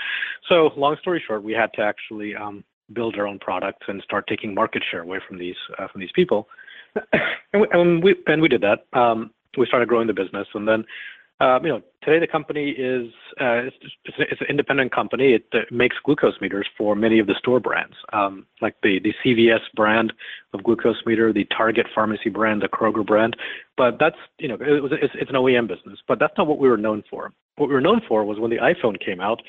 So 0.48 0.70
long 0.76 0.96
story 1.00 1.22
short, 1.26 1.42
we 1.42 1.52
had 1.52 1.72
to 1.74 1.82
actually 1.82 2.34
um, 2.34 2.64
build 2.92 3.16
our 3.16 3.26
own 3.26 3.38
products 3.38 3.86
and 3.88 4.02
start 4.02 4.26
taking 4.26 4.54
market 4.54 4.82
share 4.90 5.02
away 5.02 5.18
from 5.26 5.38
these 5.38 5.56
uh, 5.78 5.88
people. 6.14 6.48
and, 7.52 8.02
we, 8.02 8.14
did 8.48 8.62
that. 8.62 8.86
Um, 8.92 9.30
we 9.58 9.66
started 9.66 9.88
growing 9.88 10.06
the 10.06 10.12
business, 10.12 10.46
and 10.54 10.66
then 10.66 10.84
you 11.40 11.68
know, 11.68 11.82
today 12.02 12.18
the 12.18 12.26
company 12.26 12.70
is 12.70 13.12
uh, 13.40 13.62
an 14.18 14.46
independent 14.48 14.92
company. 14.92 15.34
It 15.34 15.46
uh, 15.52 15.58
makes 15.70 15.96
glucose 16.04 16.40
meters 16.40 16.66
for 16.78 16.94
many 16.94 17.18
of 17.18 17.26
the 17.26 17.34
store 17.38 17.60
brands, 17.60 17.94
um, 18.12 18.46
like 18.62 18.74
the 18.82 19.00
the 19.00 19.12
CVS 19.24 19.60
brand 19.74 20.12
of 20.54 20.62
glucose 20.64 21.02
meter, 21.04 21.32
the 21.32 21.44
Target 21.56 21.86
pharmacy 21.94 22.30
brand, 22.30 22.62
the 22.62 22.68
Kroger 22.68 23.06
brand. 23.06 23.36
But 23.76 23.98
that's 23.98 24.16
you 24.38 24.48
know, 24.48 24.56
it's, 24.60 25.30
an 25.30 25.36
OEM 25.36 25.68
business. 25.68 25.98
But 26.08 26.18
that's 26.18 26.34
not 26.38 26.46
what 26.46 26.58
we 26.58 26.68
were 26.68 26.78
known 26.78 27.02
for. 27.10 27.32
What 27.56 27.68
we 27.68 27.74
were 27.74 27.80
known 27.80 28.00
for 28.08 28.24
was 28.24 28.38
when 28.38 28.50
the 28.50 28.58
iPhone 28.58 28.98
came 29.04 29.20
out. 29.20 29.42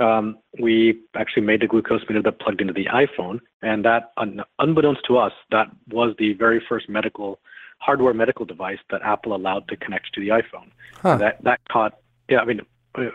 Um, 0.00 0.38
we 0.58 1.00
actually 1.14 1.42
made 1.42 1.62
a 1.62 1.66
glucose 1.66 2.00
meter 2.08 2.22
that 2.22 2.40
plugged 2.40 2.62
into 2.62 2.72
the 2.72 2.86
iPhone, 2.86 3.38
and 3.60 3.84
that, 3.84 4.12
unbeknownst 4.58 5.02
to 5.08 5.18
us, 5.18 5.32
that 5.50 5.66
was 5.88 6.14
the 6.18 6.32
very 6.32 6.62
first 6.66 6.88
medical 6.88 7.38
hardware 7.80 8.14
medical 8.14 8.44
device 8.46 8.78
that 8.90 9.02
Apple 9.02 9.34
allowed 9.34 9.66
to 9.68 9.76
connect 9.76 10.12
to 10.14 10.20
the 10.20 10.28
iPhone. 10.28 10.70
Huh. 11.02 11.16
That 11.16 11.42
that 11.44 11.60
caught. 11.68 11.98
Yeah, 12.28 12.38
I 12.40 12.44
mean, 12.44 12.60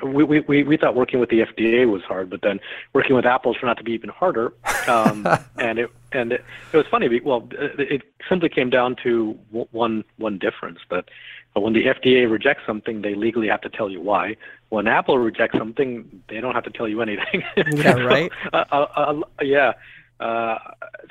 we, 0.04 0.24
we 0.24 0.64
we 0.64 0.78
thought 0.78 0.96
working 0.96 1.20
with 1.20 1.30
the 1.30 1.42
FDA 1.42 1.90
was 1.90 2.02
hard, 2.04 2.30
but 2.30 2.42
then 2.42 2.60
working 2.94 3.16
with 3.16 3.26
Apple 3.26 3.54
turned 3.54 3.70
out 3.70 3.78
to 3.78 3.84
be 3.84 3.94
even 3.94 4.10
harder. 4.10 4.54
Um, 4.88 5.28
and 5.58 5.80
it 5.80 5.90
and 6.12 6.32
it, 6.34 6.44
it 6.74 6.78
was 6.78 6.86
funny. 6.88 7.20
Well, 7.20 7.48
it 7.52 8.04
simply 8.28 8.50
came 8.50 8.70
down 8.70 8.96
to 9.04 9.38
one 9.52 10.04
one 10.18 10.38
difference 10.38 10.80
that 10.90 11.06
when 11.54 11.74
the 11.74 11.86
FDA 11.86 12.30
rejects 12.30 12.64
something, 12.66 13.02
they 13.02 13.16
legally 13.16 13.48
have 13.48 13.62
to 13.62 13.70
tell 13.70 13.90
you 13.90 14.02
why. 14.02 14.36
When 14.70 14.88
Apple 14.88 15.18
rejects 15.18 15.58
something, 15.58 16.24
they 16.28 16.42
don't 16.42 16.54
have 16.54 16.66
to 16.66 16.72
tell 16.72 16.88
you 16.88 17.02
anything. 17.02 17.44
Yeah, 17.76 18.00
right. 18.00 18.32
uh, 18.52 18.66
uh, 18.72 18.88
uh, 18.96 19.22
yeah. 19.42 19.74
Uh, 20.20 20.58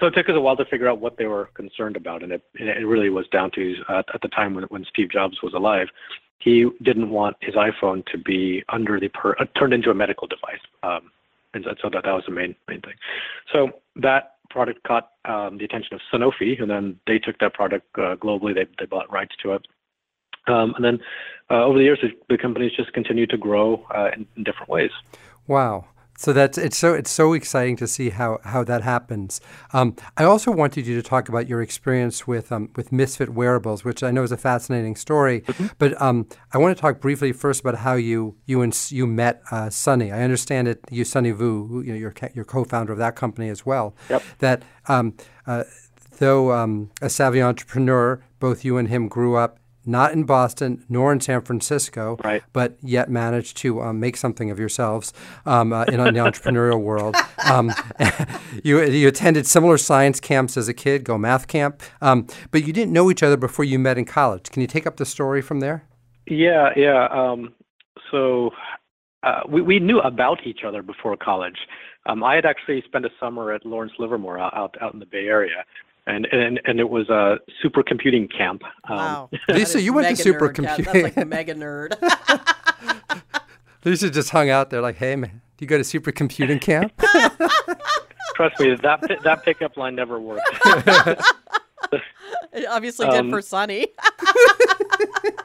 so 0.01 0.07
it 0.07 0.13
took 0.13 0.29
us 0.29 0.35
a 0.35 0.41
while 0.41 0.57
to 0.57 0.65
figure 0.65 0.89
out 0.89 1.01
what 1.01 1.19
they 1.19 1.27
were 1.27 1.51
concerned 1.55 1.97
about, 1.97 2.23
and 2.23 2.33
it, 2.33 2.43
it 2.55 2.87
really 2.87 3.11
was 3.11 3.27
down 3.29 3.51
to 3.51 3.75
uh, 3.89 4.03
at 4.13 4.21
the 4.23 4.29
time 4.29 4.55
when, 4.55 4.65
when 4.65 4.85
Steve 4.85 5.11
Jobs 5.11 5.43
was 5.43 5.53
alive, 5.53 5.89
he 6.39 6.69
didn't 6.83 7.11
want 7.11 7.37
his 7.41 7.55
iPhone 7.55 8.05
to 8.07 8.19
be 8.19 8.63
under 8.71 8.99
the 8.99 9.09
per, 9.09 9.35
uh, 9.39 9.45
turned 9.59 9.75
into 9.75 9.91
a 9.91 9.95
medical 9.95 10.27
device, 10.27 10.61
um, 10.83 11.11
and 11.53 11.65
so 11.83 11.91
that 11.91 12.05
that 12.05 12.13
was 12.13 12.25
the 12.27 12.33
main 12.33 12.55
main 12.67 12.81
thing. 12.81 12.95
So 13.53 13.73
that 13.97 14.37
product 14.49 14.83
caught 14.85 15.11
um, 15.27 15.59
the 15.59 15.65
attention 15.65 15.95
of 15.95 16.01
Sanofi, 16.13 16.61
and 16.61 16.71
then 16.71 16.99
they 17.07 17.19
took 17.19 17.39
that 17.41 17.53
product 17.53 17.87
uh, 17.99 18.17
globally. 18.17 18.55
They 18.55 18.67
they 18.79 18.87
bought 18.87 19.13
rights 19.13 19.35
to 19.43 19.53
it, 19.53 19.67
um, 20.47 20.75
and 20.77 20.85
then 20.85 20.99
uh, 21.51 21.63
over 21.63 21.77
the 21.77 21.85
years, 21.85 21.99
the 22.31 22.39
company's 22.39 22.73
just 22.73 22.93
continued 22.95 23.29
to 23.31 23.37
grow 23.37 23.87
in, 24.17 24.27
in 24.37 24.45
different 24.45 24.71
ways. 24.71 24.91
Wow. 25.47 25.85
So 26.17 26.33
that's 26.33 26.57
it's 26.59 26.77
so 26.77 26.95
it's 26.95 27.11
so 27.11 27.33
exciting 27.33 27.77
to 27.77 27.87
see 27.87 28.11
how 28.11 28.39
how 28.45 28.63
that 28.65 28.83
happens. 28.83 29.41
Um, 29.73 29.97
I 30.17 30.25
also 30.25 30.51
wanted 30.53 30.87
you 30.87 30.95
to 31.01 31.09
talk 31.09 31.29
about 31.29 31.49
your 31.49 31.61
experience 31.61 32.27
with 32.27 32.53
um, 32.53 32.71
with 32.77 32.93
Misfit 32.93 33.31
Wearables, 33.31 33.85
which 33.85 34.03
I 34.03 34.11
know 34.11 34.23
is 34.23 34.33
a 34.33 34.37
fascinating 34.37 34.97
story. 34.97 35.41
Mm-hmm. 35.43 35.67
But 35.79 36.01
um, 36.01 36.29
I 36.53 36.59
want 36.59 36.77
to 36.77 36.81
talk 36.81 37.01
briefly 37.01 37.33
first 37.33 37.61
about 37.61 37.77
how 37.77 37.95
you 37.95 38.37
you 38.47 38.63
and 38.63 38.75
you 38.91 39.07
met 39.07 39.43
uh, 39.51 39.71
Sunny. 39.71 40.13
I 40.13 40.23
understand 40.23 40.69
that 40.69 40.79
you 40.91 41.05
Sunny 41.05 41.33
Vu, 41.33 41.67
who, 41.67 41.83
you 41.83 41.93
know, 41.93 41.99
you're 41.99 42.15
you're 42.33 42.45
co-founder 42.45 42.93
of 42.93 42.99
that 42.99 43.17
company 43.17 43.49
as 43.49 43.67
well. 43.67 43.97
Yep. 44.09 44.23
That 44.39 44.63
um, 44.87 45.15
uh, 45.47 45.65
though 46.19 46.53
um, 46.53 46.91
a 47.03 47.11
savvy 47.11 47.43
entrepreneur, 47.43 48.23
both 48.39 48.65
you 48.65 48.77
and 48.79 48.89
him 48.89 49.09
grew 49.09 49.35
up 49.37 49.59
not 49.87 50.13
in 50.13 50.25
Boston 50.25 50.85
nor 50.89 51.13
in 51.13 51.21
San 51.21 51.43
Francisco, 51.43 52.19
right. 52.25 52.43
but 52.53 52.77
yet 52.83 53.11
managed 53.11 53.57
to 53.59 53.83
um, 53.83 54.01
make 54.01 54.17
something 54.17 54.51
of 54.51 54.59
yourselves 54.59 55.13
um, 55.47 55.73
uh, 55.73 55.85
in, 55.85 56.01
in, 56.01 56.15
the 56.15 56.21
entrepreneurial 56.21 56.81
world. 56.81 57.17
Um, 57.51 57.73
you, 58.65 58.83
you 58.83 59.09
attended 59.09 59.47
similar 59.47 59.79
science 59.79 60.21
camps 60.21 60.57
as 60.57 60.69
a 60.69 60.75
kid, 60.75 61.05
go 61.05 61.19
math 61.19 61.49
camp, 61.49 61.83
um, 62.01 62.27
but 62.51 62.67
you 62.67 62.73
didn't 62.73 62.93
know 62.93 63.11
each 63.11 63.23
other 63.23 63.37
before 63.37 63.65
you 63.65 63.79
met 63.79 63.99
in 63.99 64.05
college. 64.05 64.51
Can 64.51 64.63
you 64.63 64.69
take 64.69 64.87
up 64.87 64.97
the 64.97 65.07
story 65.07 65.43
from 65.43 65.61
there? 65.61 65.85
Yeah, 66.27 66.71
yeah. 66.77 67.07
Um, 67.11 67.55
so 68.11 68.51
uh, 69.23 69.41
we, 69.49 69.63
we 69.63 69.79
knew 69.79 70.01
about 70.01 70.47
each 70.47 70.61
other 70.67 70.83
before 70.83 71.17
college. 71.17 71.59
Um, 72.07 72.23
I 72.23 72.35
had 72.35 72.45
actually 72.45 72.83
spent 72.87 73.07
a 73.07 73.11
summer 73.19 73.53
at 73.53 73.65
Lawrence 73.65 73.95
Livermore 73.99 74.39
out, 74.39 74.77
out 74.81 74.93
in 74.93 75.01
the 75.01 75.07
Bay 75.07 75.27
Area 75.27 75.65
and 76.07 76.27
and 76.27 76.61
and 76.65 76.81
it 76.81 76.89
was 76.89 77.09
a 77.09 77.39
supercomputing 77.65 78.31
camp. 78.37 78.63
Um, 78.89 78.97
wow, 78.97 79.31
Lisa, 79.49 79.81
you 79.81 79.93
went 79.93 80.17
to 80.17 80.23
supercomputing. 80.23 80.85
That's 80.85 81.17
like 81.17 81.27
mega 81.27 81.55
nerd. 81.55 81.97
Lisa 83.85 84.11
just 84.11 84.31
hung 84.31 84.51
out 84.51 84.71
there, 84.71 84.81
like, 84.81 84.97
"Hey, 84.97 85.17
man, 85.17 85.41
do 85.57 85.65
you 85.65 85.67
go 85.67 85.79
to 85.79 85.85
supercomputing 85.85 86.61
camp?" 86.61 86.93
Trust 88.35 88.59
me, 88.61 88.75
that 88.75 89.21
that 89.23 89.45
pickup 89.45 89.77
line 89.77 89.95
never 89.95 90.21
worked. 90.21 90.43
it 92.53 92.67
obviously 92.69 93.07
um, 93.07 93.27
did 93.27 93.31
for 93.31 93.41
Sunny. 93.41 93.89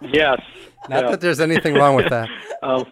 yes. 0.01 0.42
Not 0.89 1.04
yeah. 1.04 1.12
that 1.12 1.22
there's 1.22 1.39
anything 1.39 1.75
wrong 1.75 1.96
with 1.96 2.10
that. 2.10 2.30
Um, 2.63 2.86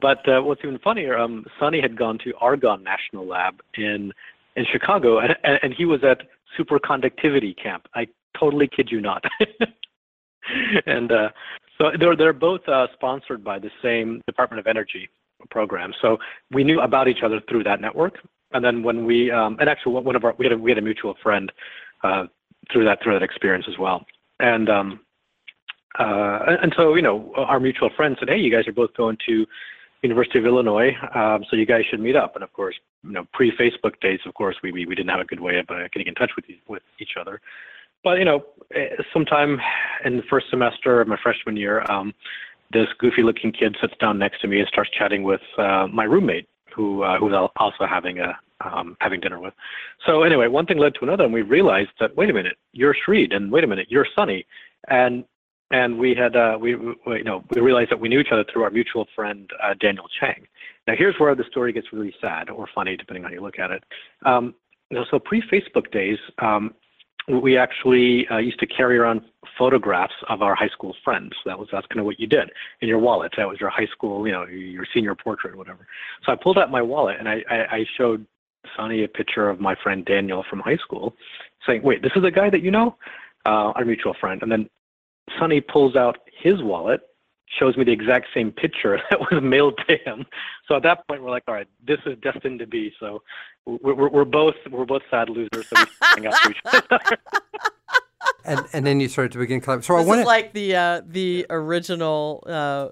but 0.00 0.28
uh, 0.28 0.40
what's 0.42 0.60
even 0.62 0.78
funnier, 0.78 1.18
um, 1.18 1.44
Sunny 1.58 1.80
had 1.80 1.96
gone 1.96 2.18
to 2.18 2.32
Argonne 2.40 2.82
National 2.82 3.26
Lab 3.26 3.60
in 3.76 4.12
in 4.56 4.64
Chicago, 4.70 5.18
and, 5.18 5.34
and 5.42 5.74
he 5.74 5.84
was 5.84 6.04
at 6.04 6.22
superconductivity 6.58 7.56
camp. 7.60 7.86
I 7.94 8.06
totally 8.38 8.68
kid 8.68 8.88
you 8.90 9.00
not. 9.00 9.24
and 10.86 11.12
uh, 11.12 11.28
so 11.78 11.90
they're 11.98 12.16
they're 12.16 12.32
both 12.32 12.66
uh, 12.68 12.86
sponsored 12.94 13.42
by 13.42 13.58
the 13.58 13.70
same 13.82 14.20
Department 14.26 14.60
of 14.60 14.66
Energy 14.66 15.08
program. 15.50 15.92
So 16.00 16.18
we 16.50 16.64
knew 16.64 16.80
about 16.80 17.08
each 17.08 17.22
other 17.24 17.40
through 17.48 17.64
that 17.64 17.80
network. 17.80 18.18
And 18.52 18.64
then 18.64 18.82
when 18.82 19.04
we 19.04 19.30
um, 19.30 19.56
and 19.60 19.68
actually 19.68 20.00
one 20.00 20.16
of 20.16 20.24
our 20.24 20.34
we 20.38 20.46
had 20.46 20.52
a, 20.52 20.58
we 20.58 20.70
had 20.70 20.78
a 20.78 20.82
mutual 20.82 21.14
friend 21.22 21.50
uh, 22.02 22.24
through 22.72 22.84
that 22.84 23.02
through 23.02 23.14
that 23.14 23.22
experience 23.22 23.66
as 23.68 23.78
well. 23.78 24.04
And 24.40 24.68
um, 24.68 25.00
uh, 25.98 26.56
and 26.62 26.72
so 26.76 26.94
you 26.94 27.02
know 27.02 27.32
our 27.36 27.60
mutual 27.60 27.90
friend 27.96 28.16
said, 28.18 28.28
hey, 28.28 28.38
you 28.38 28.50
guys 28.50 28.66
are 28.68 28.72
both 28.72 28.94
going 28.96 29.18
to 29.26 29.46
University 30.04 30.38
of 30.38 30.46
Illinois, 30.46 30.92
um, 31.14 31.44
so 31.48 31.56
you 31.56 31.66
guys 31.66 31.82
should 31.90 32.00
meet 32.00 32.14
up. 32.14 32.34
And 32.34 32.44
of 32.44 32.52
course, 32.52 32.74
you 33.02 33.12
know, 33.12 33.26
pre-Facebook 33.32 33.98
days, 34.00 34.20
of 34.26 34.34
course, 34.34 34.56
we, 34.62 34.70
we 34.70 34.86
we 34.86 34.94
didn't 34.94 35.10
have 35.10 35.20
a 35.20 35.24
good 35.24 35.40
way 35.40 35.58
of 35.58 35.66
uh, 35.70 35.88
getting 35.92 36.06
in 36.06 36.14
touch 36.14 36.30
with 36.36 36.44
with 36.68 36.82
each 37.00 37.14
other. 37.20 37.40
But 38.04 38.18
you 38.18 38.24
know, 38.24 38.44
eh, 38.74 38.90
sometime 39.12 39.58
in 40.04 40.18
the 40.18 40.22
first 40.30 40.46
semester 40.50 41.00
of 41.00 41.08
my 41.08 41.18
freshman 41.22 41.56
year, 41.56 41.82
um, 41.90 42.12
this 42.72 42.86
goofy-looking 42.98 43.52
kid 43.52 43.76
sits 43.80 43.94
down 43.98 44.18
next 44.18 44.40
to 44.42 44.46
me 44.46 44.60
and 44.60 44.68
starts 44.68 44.90
chatting 44.90 45.22
with 45.22 45.40
uh, 45.58 45.86
my 45.90 46.04
roommate, 46.04 46.48
who 46.74 47.02
uh, 47.02 47.18
who 47.18 47.26
was 47.26 47.50
also 47.56 47.86
having 47.86 48.18
a 48.18 48.38
um, 48.60 48.96
having 49.00 49.20
dinner 49.20 49.40
with. 49.40 49.54
So 50.06 50.22
anyway, 50.22 50.48
one 50.48 50.66
thing 50.66 50.78
led 50.78 50.94
to 50.96 51.00
another, 51.02 51.24
and 51.24 51.32
we 51.32 51.42
realized 51.42 51.90
that 52.00 52.14
wait 52.16 52.30
a 52.30 52.34
minute, 52.34 52.56
you're 52.72 52.94
Shreed, 52.94 53.34
and 53.34 53.50
wait 53.50 53.64
a 53.64 53.66
minute, 53.66 53.86
you're 53.88 54.06
Sunny, 54.14 54.46
and 54.88 55.24
and 55.74 55.98
we 55.98 56.14
had 56.14 56.36
uh, 56.36 56.56
we, 56.60 56.76
we, 56.76 56.94
you 57.18 57.24
know 57.24 57.42
we 57.50 57.60
realized 57.60 57.90
that 57.90 57.98
we 57.98 58.08
knew 58.08 58.20
each 58.20 58.32
other 58.32 58.44
through 58.50 58.62
our 58.62 58.70
mutual 58.70 59.06
friend 59.14 59.50
uh, 59.62 59.74
Daniel 59.80 60.06
Chang. 60.20 60.46
Now 60.86 60.94
here's 60.96 61.16
where 61.18 61.34
the 61.34 61.44
story 61.50 61.72
gets 61.72 61.92
really 61.92 62.14
sad 62.20 62.48
or 62.48 62.68
funny 62.72 62.96
depending 62.96 63.24
on 63.24 63.30
how 63.30 63.34
you 63.34 63.42
look 63.42 63.58
at 63.58 63.70
it. 63.72 63.82
Um, 64.24 64.54
so 65.10 65.18
pre-Facebook 65.18 65.90
days, 65.90 66.18
um, 66.38 66.74
we 67.42 67.56
actually 67.56 68.28
uh, 68.28 68.36
used 68.36 68.60
to 68.60 68.66
carry 68.66 68.98
around 68.98 69.22
photographs 69.58 70.14
of 70.28 70.42
our 70.42 70.54
high 70.54 70.68
school 70.68 70.94
friends. 71.02 71.32
That 71.44 71.58
was 71.58 71.68
that's 71.72 71.86
kind 71.88 71.98
of 71.98 72.06
what 72.06 72.20
you 72.20 72.28
did 72.28 72.50
in 72.80 72.86
your 72.86 72.98
wallet. 72.98 73.32
That 73.36 73.48
was 73.48 73.58
your 73.58 73.70
high 73.70 73.88
school, 73.90 74.26
you 74.26 74.32
know, 74.32 74.44
your 74.44 74.86
senior 74.94 75.16
portrait, 75.16 75.54
or 75.54 75.56
whatever. 75.56 75.88
So 76.24 76.32
I 76.32 76.36
pulled 76.36 76.58
out 76.58 76.70
my 76.70 76.82
wallet 76.82 77.16
and 77.18 77.28
I, 77.28 77.42
I, 77.50 77.56
I 77.78 77.84
showed 77.98 78.24
Sunny 78.76 79.02
a 79.02 79.08
picture 79.08 79.48
of 79.48 79.58
my 79.58 79.74
friend 79.82 80.04
Daniel 80.04 80.44
from 80.48 80.60
high 80.60 80.76
school, 80.76 81.16
saying, 81.66 81.82
"Wait, 81.82 82.00
this 82.02 82.12
is 82.14 82.22
a 82.22 82.30
guy 82.30 82.48
that 82.50 82.62
you 82.62 82.70
know." 82.70 82.96
Uh, 83.46 83.76
our 83.76 83.84
mutual 83.84 84.14
friend. 84.18 84.40
And 84.40 84.50
then 84.50 84.70
Sunny 85.38 85.60
pulls 85.60 85.96
out 85.96 86.18
his 86.42 86.62
wallet, 86.62 87.00
shows 87.58 87.76
me 87.76 87.84
the 87.84 87.92
exact 87.92 88.28
same 88.34 88.50
picture 88.50 89.00
that 89.10 89.20
was 89.20 89.42
mailed 89.42 89.78
to 89.88 89.96
him. 90.04 90.26
So 90.68 90.76
at 90.76 90.82
that 90.82 91.06
point, 91.08 91.22
we're 91.22 91.30
like, 91.30 91.44
all 91.48 91.54
right, 91.54 91.68
this 91.86 91.98
is 92.06 92.18
destined 92.22 92.58
to 92.60 92.66
be. 92.66 92.92
So 93.00 93.22
we're, 93.66 93.94
we're, 93.94 94.08
we're 94.08 94.24
both 94.24 94.54
we're 94.70 94.84
both 94.84 95.02
sad 95.10 95.28
losers. 95.28 95.66
So 95.68 95.76
we 95.76 95.86
hang 96.02 96.26
out 96.26 96.34
to 96.42 96.50
each 96.50 96.56
other. 96.64 97.18
and 98.44 98.66
and 98.72 98.86
then 98.86 99.00
you 99.00 99.08
started 99.08 99.32
to 99.32 99.38
begin 99.38 99.60
collaborating. 99.60 99.86
So 99.86 99.96
this 99.96 100.04
I 100.04 100.08
want 100.08 100.20
is 100.20 100.26
like 100.26 100.52
the 100.52 100.76
uh, 100.76 101.02
the 101.06 101.46
original, 101.50 102.44
uh, 102.46 102.88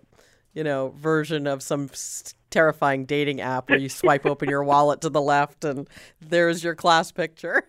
you 0.54 0.64
know, 0.64 0.94
version 0.96 1.46
of 1.46 1.62
some 1.62 1.90
terrifying 2.50 3.06
dating 3.06 3.40
app 3.40 3.70
where 3.70 3.78
you 3.78 3.88
swipe 3.88 4.26
open 4.26 4.48
your 4.48 4.62
wallet 4.62 5.00
to 5.00 5.08
the 5.08 5.20
left 5.20 5.64
and 5.64 5.88
there's 6.20 6.62
your 6.62 6.74
class 6.74 7.10
picture. 7.10 7.62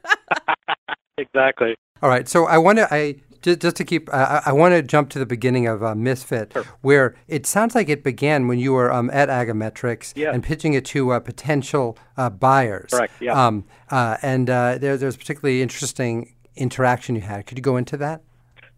exactly. 1.18 1.76
All 2.02 2.10
right. 2.10 2.28
So 2.28 2.46
I 2.46 2.58
want 2.58 2.80
to 2.80 2.94
I 2.94 3.16
just, 3.44 3.60
just 3.60 3.76
to 3.76 3.84
keep 3.84 4.10
uh, 4.12 4.42
I 4.46 4.52
want 4.52 4.74
to 4.74 4.82
jump 4.82 5.10
to 5.12 5.20
the 5.20 5.26
beginning 5.26 5.68
of 5.68 5.84
uh, 5.84 5.94
Misfit, 5.94 6.54
sure. 6.54 6.64
where 6.82 7.16
it 7.28 7.46
sounds 7.46 7.76
like 7.76 7.90
it 7.90 8.04
began 8.04 8.48
when 8.48 8.58
you 8.58 8.74
were 8.74 8.92
um, 8.92 9.10
at 9.12 9.30
AgaMatrix 9.30 10.14
yeah. 10.16 10.32
and 10.32 10.44
pitching 10.44 10.74
it 10.74 10.86
to 10.86 11.12
uh, 11.12 11.20
potential 11.20 11.98
uh, 12.18 12.30
buyers. 12.30 12.90
Correct. 12.92 13.14
Yeah. 13.20 13.46
Um, 13.46 13.66
uh, 13.92 14.18
and 14.22 14.50
uh, 14.50 14.78
there, 14.80 14.98
there's 14.98 15.18
particularly 15.18 15.62
interesting 15.62 16.34
interaction 16.56 17.16
you 17.16 17.22
had. 17.22 17.46
Could 17.46 17.58
you 17.58 17.62
go 17.62 17.78
into 17.78 17.98
that? 17.98 18.22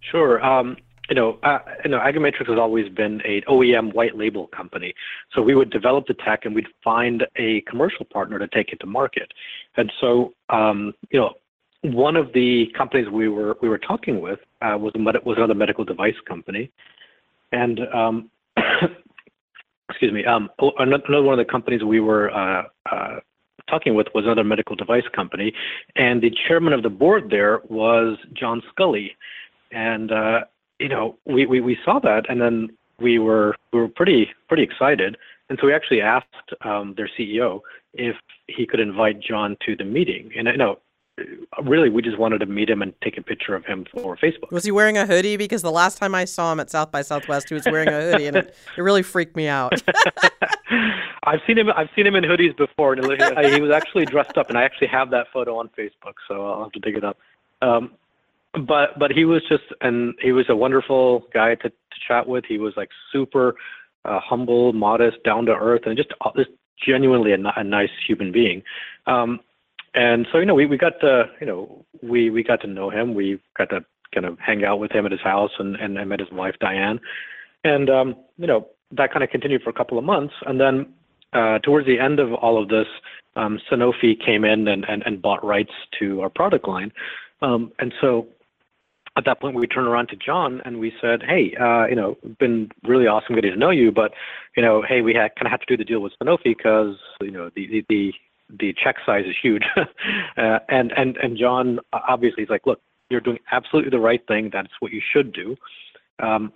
Sure. 0.01 0.43
Um, 0.43 0.77
you 1.09 1.15
know, 1.15 1.37
uh, 1.43 1.59
you 1.83 1.91
know, 1.91 1.99
AgaMatrix 1.99 2.47
has 2.47 2.57
always 2.57 2.89
been 2.89 3.21
a 3.25 3.41
OEM 3.41 3.93
white 3.93 4.17
label 4.17 4.47
company. 4.47 4.93
So 5.33 5.41
we 5.41 5.53
would 5.53 5.69
develop 5.69 6.07
the 6.07 6.15
tech 6.15 6.45
and 6.45 6.55
we'd 6.55 6.67
find 6.83 7.25
a 7.35 7.61
commercial 7.61 8.05
partner 8.05 8.39
to 8.39 8.47
take 8.47 8.69
it 8.73 8.79
to 8.79 8.87
market. 8.87 9.31
And 9.77 9.91
so, 10.01 10.33
um, 10.49 10.93
you 11.11 11.19
know, 11.19 11.33
one 11.93 12.15
of 12.15 12.33
the 12.33 12.67
companies 12.77 13.07
we 13.09 13.29
were 13.29 13.57
we 13.61 13.69
were 13.69 13.77
talking 13.77 14.21
with 14.21 14.39
uh, 14.61 14.77
was 14.77 14.91
a 14.95 14.99
med- 14.99 15.23
was 15.25 15.37
another 15.37 15.53
medical 15.53 15.83
device 15.83 16.15
company, 16.27 16.71
and 17.51 17.79
um, 17.93 18.29
excuse 19.89 20.11
me, 20.11 20.25
um, 20.25 20.49
another 20.79 21.23
one 21.23 21.39
of 21.39 21.45
the 21.45 21.51
companies 21.51 21.83
we 21.83 21.99
were 21.99 22.31
uh, 22.31 22.63
uh, 22.91 23.19
talking 23.69 23.95
with 23.95 24.07
was 24.13 24.25
another 24.25 24.43
medical 24.43 24.75
device 24.75 25.03
company, 25.15 25.53
and 25.95 26.21
the 26.21 26.31
chairman 26.47 26.73
of 26.73 26.83
the 26.83 26.89
board 26.89 27.29
there 27.29 27.61
was 27.69 28.17
John 28.33 28.61
Sculley, 28.71 29.11
and 29.71 30.11
uh, 30.11 30.41
you 30.79 30.89
know 30.89 31.17
we, 31.25 31.45
we 31.45 31.61
we 31.61 31.77
saw 31.85 31.99
that, 31.99 32.29
and 32.29 32.41
then 32.41 32.69
we 32.99 33.19
were 33.19 33.55
we 33.73 33.79
were 33.79 33.89
pretty 33.89 34.29
pretty 34.47 34.63
excited, 34.63 35.17
and 35.49 35.57
so 35.59 35.67
we 35.67 35.73
actually 35.73 36.01
asked 36.01 36.53
um, 36.63 36.93
their 36.97 37.09
CEO 37.17 37.61
if 37.93 38.15
he 38.47 38.65
could 38.65 38.79
invite 38.79 39.19
John 39.19 39.55
to 39.65 39.75
the 39.75 39.85
meeting, 39.85 40.31
and 40.37 40.47
you 40.47 40.57
know 40.57 40.79
really 41.63 41.89
we 41.89 42.01
just 42.01 42.17
wanted 42.17 42.39
to 42.39 42.45
meet 42.45 42.69
him 42.69 42.81
and 42.81 42.93
take 43.01 43.17
a 43.17 43.21
picture 43.21 43.55
of 43.55 43.65
him 43.65 43.85
for 43.91 44.17
Facebook. 44.17 44.51
Was 44.51 44.65
he 44.65 44.71
wearing 44.71 44.97
a 44.97 45.05
hoodie? 45.05 45.37
Because 45.37 45.61
the 45.61 45.71
last 45.71 45.97
time 45.97 46.13
I 46.13 46.25
saw 46.25 46.51
him 46.51 46.59
at 46.59 46.69
South 46.69 46.91
by 46.91 47.01
Southwest, 47.01 47.49
he 47.49 47.55
was 47.55 47.65
wearing 47.65 47.87
a 47.87 48.01
hoodie, 48.01 48.27
and 48.27 48.35
it, 48.35 48.55
it 48.77 48.81
really 48.81 49.03
freaked 49.03 49.35
me 49.35 49.47
out. 49.47 49.73
I've 51.23 51.39
seen 51.47 51.57
him. 51.57 51.69
I've 51.75 51.89
seen 51.95 52.05
him 52.05 52.15
in 52.15 52.23
hoodies 52.23 52.55
before, 52.57 52.93
and 52.93 53.03
he 53.53 53.61
was 53.61 53.71
actually 53.71 54.05
dressed 54.05 54.37
up. 54.37 54.49
And 54.49 54.57
I 54.57 54.63
actually 54.63 54.87
have 54.87 55.09
that 55.11 55.27
photo 55.31 55.57
on 55.57 55.69
Facebook, 55.77 56.15
so 56.27 56.45
I'll 56.45 56.63
have 56.63 56.71
to 56.73 56.79
dig 56.79 56.95
it 56.95 57.03
up. 57.03 57.17
Um, 57.61 57.91
but 58.67 58.99
but 58.99 59.11
he 59.11 59.25
was 59.25 59.41
just, 59.47 59.63
and 59.81 60.15
he 60.21 60.31
was 60.31 60.45
a 60.49 60.55
wonderful 60.55 61.27
guy 61.33 61.55
to, 61.55 61.69
to 61.69 61.75
chat 62.07 62.27
with. 62.27 62.45
He 62.45 62.57
was 62.57 62.73
like 62.75 62.89
super 63.11 63.55
uh, 64.03 64.19
humble, 64.19 64.73
modest, 64.73 65.23
down 65.23 65.45
to 65.45 65.53
earth, 65.53 65.81
and 65.85 65.97
just 65.97 66.09
just 66.35 66.51
genuinely 66.85 67.31
a, 67.31 67.37
a 67.55 67.63
nice 67.63 67.89
human 68.05 68.31
being. 68.31 68.61
Um, 69.07 69.39
and 69.95 70.27
so 70.31 70.37
you 70.37 70.45
know 70.45 70.53
we, 70.53 70.65
we 70.65 70.77
got 70.77 70.99
to 71.01 71.25
you 71.39 71.47
know 71.47 71.85
we 72.03 72.29
we 72.29 72.43
got 72.43 72.61
to 72.61 72.67
know 72.67 72.89
him. 72.89 73.13
We 73.13 73.39
got 73.57 73.69
to 73.71 73.83
kind 74.13 74.25
of 74.25 74.37
hang 74.39 74.63
out 74.63 74.79
with 74.79 74.91
him 74.91 75.05
at 75.05 75.11
his 75.11 75.21
house 75.21 75.51
and 75.57 75.75
and 75.77 75.97
I 75.97 76.03
met 76.03 76.19
his 76.19 76.31
wife 76.31 76.55
Diane. 76.59 76.99
And 77.63 77.89
um 77.89 78.15
you 78.37 78.47
know 78.47 78.67
that 78.91 79.11
kind 79.11 79.23
of 79.23 79.29
continued 79.29 79.63
for 79.63 79.69
a 79.69 79.73
couple 79.73 79.97
of 79.97 80.03
months. 80.03 80.33
And 80.45 80.59
then 80.59 80.93
uh 81.33 81.59
towards 81.59 81.87
the 81.87 81.99
end 81.99 82.19
of 82.19 82.33
all 82.33 82.61
of 82.61 82.69
this 82.69 82.87
um 83.35 83.59
Sanofi 83.71 84.13
came 84.23 84.43
in 84.43 84.67
and 84.67 84.85
and, 84.87 85.01
and 85.05 85.21
bought 85.21 85.43
rights 85.43 85.73
to 85.99 86.21
our 86.21 86.29
product 86.29 86.67
line. 86.67 86.91
Um 87.41 87.71
and 87.79 87.93
so 88.01 88.27
at 89.17 89.23
that 89.23 89.39
point 89.39 89.55
we 89.55 89.65
turned 89.65 89.87
around 89.87 90.07
to 90.09 90.17
John 90.17 90.61
and 90.65 90.77
we 90.77 90.91
said, 90.99 91.23
"Hey, 91.23 91.55
uh, 91.55 91.85
you 91.87 91.95
know, 91.95 92.17
been 92.37 92.69
really 92.83 93.07
awesome 93.07 93.33
getting 93.35 93.51
to 93.51 93.57
know 93.57 93.69
you, 93.69 93.89
but 93.89 94.11
you 94.57 94.63
know, 94.63 94.81
hey, 94.81 94.99
we 95.01 95.13
had, 95.13 95.33
kind 95.37 95.47
of 95.47 95.51
had 95.51 95.61
to 95.61 95.65
do 95.65 95.77
the 95.77 95.85
deal 95.85 96.01
with 96.01 96.11
Sanofi 96.21 96.43
because 96.43 96.97
you 97.21 97.31
know 97.31 97.49
the 97.55 97.67
the, 97.67 97.85
the 97.87 98.13
the 98.49 98.73
check 98.73 98.97
size 99.05 99.25
is 99.25 99.35
huge. 99.41 99.63
uh, 100.37 100.59
and 100.69 100.91
and 100.93 101.17
and 101.17 101.37
John 101.37 101.79
obviously 101.93 102.43
is 102.43 102.49
like, 102.49 102.65
look, 102.65 102.81
you're 103.09 103.21
doing 103.21 103.39
absolutely 103.51 103.91
the 103.91 103.99
right 103.99 104.25
thing. 104.27 104.49
That's 104.51 104.71
what 104.79 104.91
you 104.91 105.01
should 105.13 105.33
do. 105.33 105.55
Um, 106.19 106.53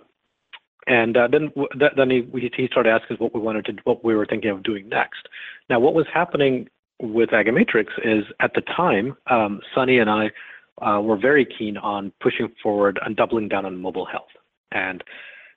and 0.86 1.16
uh, 1.16 1.28
then 1.28 1.52
then 1.96 2.10
he 2.10 2.50
he 2.56 2.66
started 2.66 2.90
asking 2.90 3.16
us 3.16 3.20
what 3.20 3.34
we 3.34 3.40
wanted 3.40 3.64
to 3.66 3.72
what 3.84 4.04
we 4.04 4.14
were 4.14 4.26
thinking 4.26 4.50
of 4.50 4.62
doing 4.62 4.88
next. 4.88 5.28
Now, 5.68 5.78
what 5.78 5.94
was 5.94 6.06
happening 6.12 6.68
with 7.00 7.30
AgaMatrix 7.30 7.86
is 8.04 8.24
at 8.40 8.54
the 8.54 8.62
time, 8.62 9.16
um, 9.28 9.60
Sunny 9.74 9.98
and 9.98 10.10
I 10.10 10.30
uh, 10.82 11.00
were 11.00 11.16
very 11.16 11.46
keen 11.46 11.76
on 11.76 12.12
pushing 12.20 12.48
forward 12.62 12.98
and 13.04 13.16
doubling 13.16 13.48
down 13.48 13.66
on 13.66 13.80
mobile 13.80 14.06
health. 14.06 14.28
And 14.72 15.04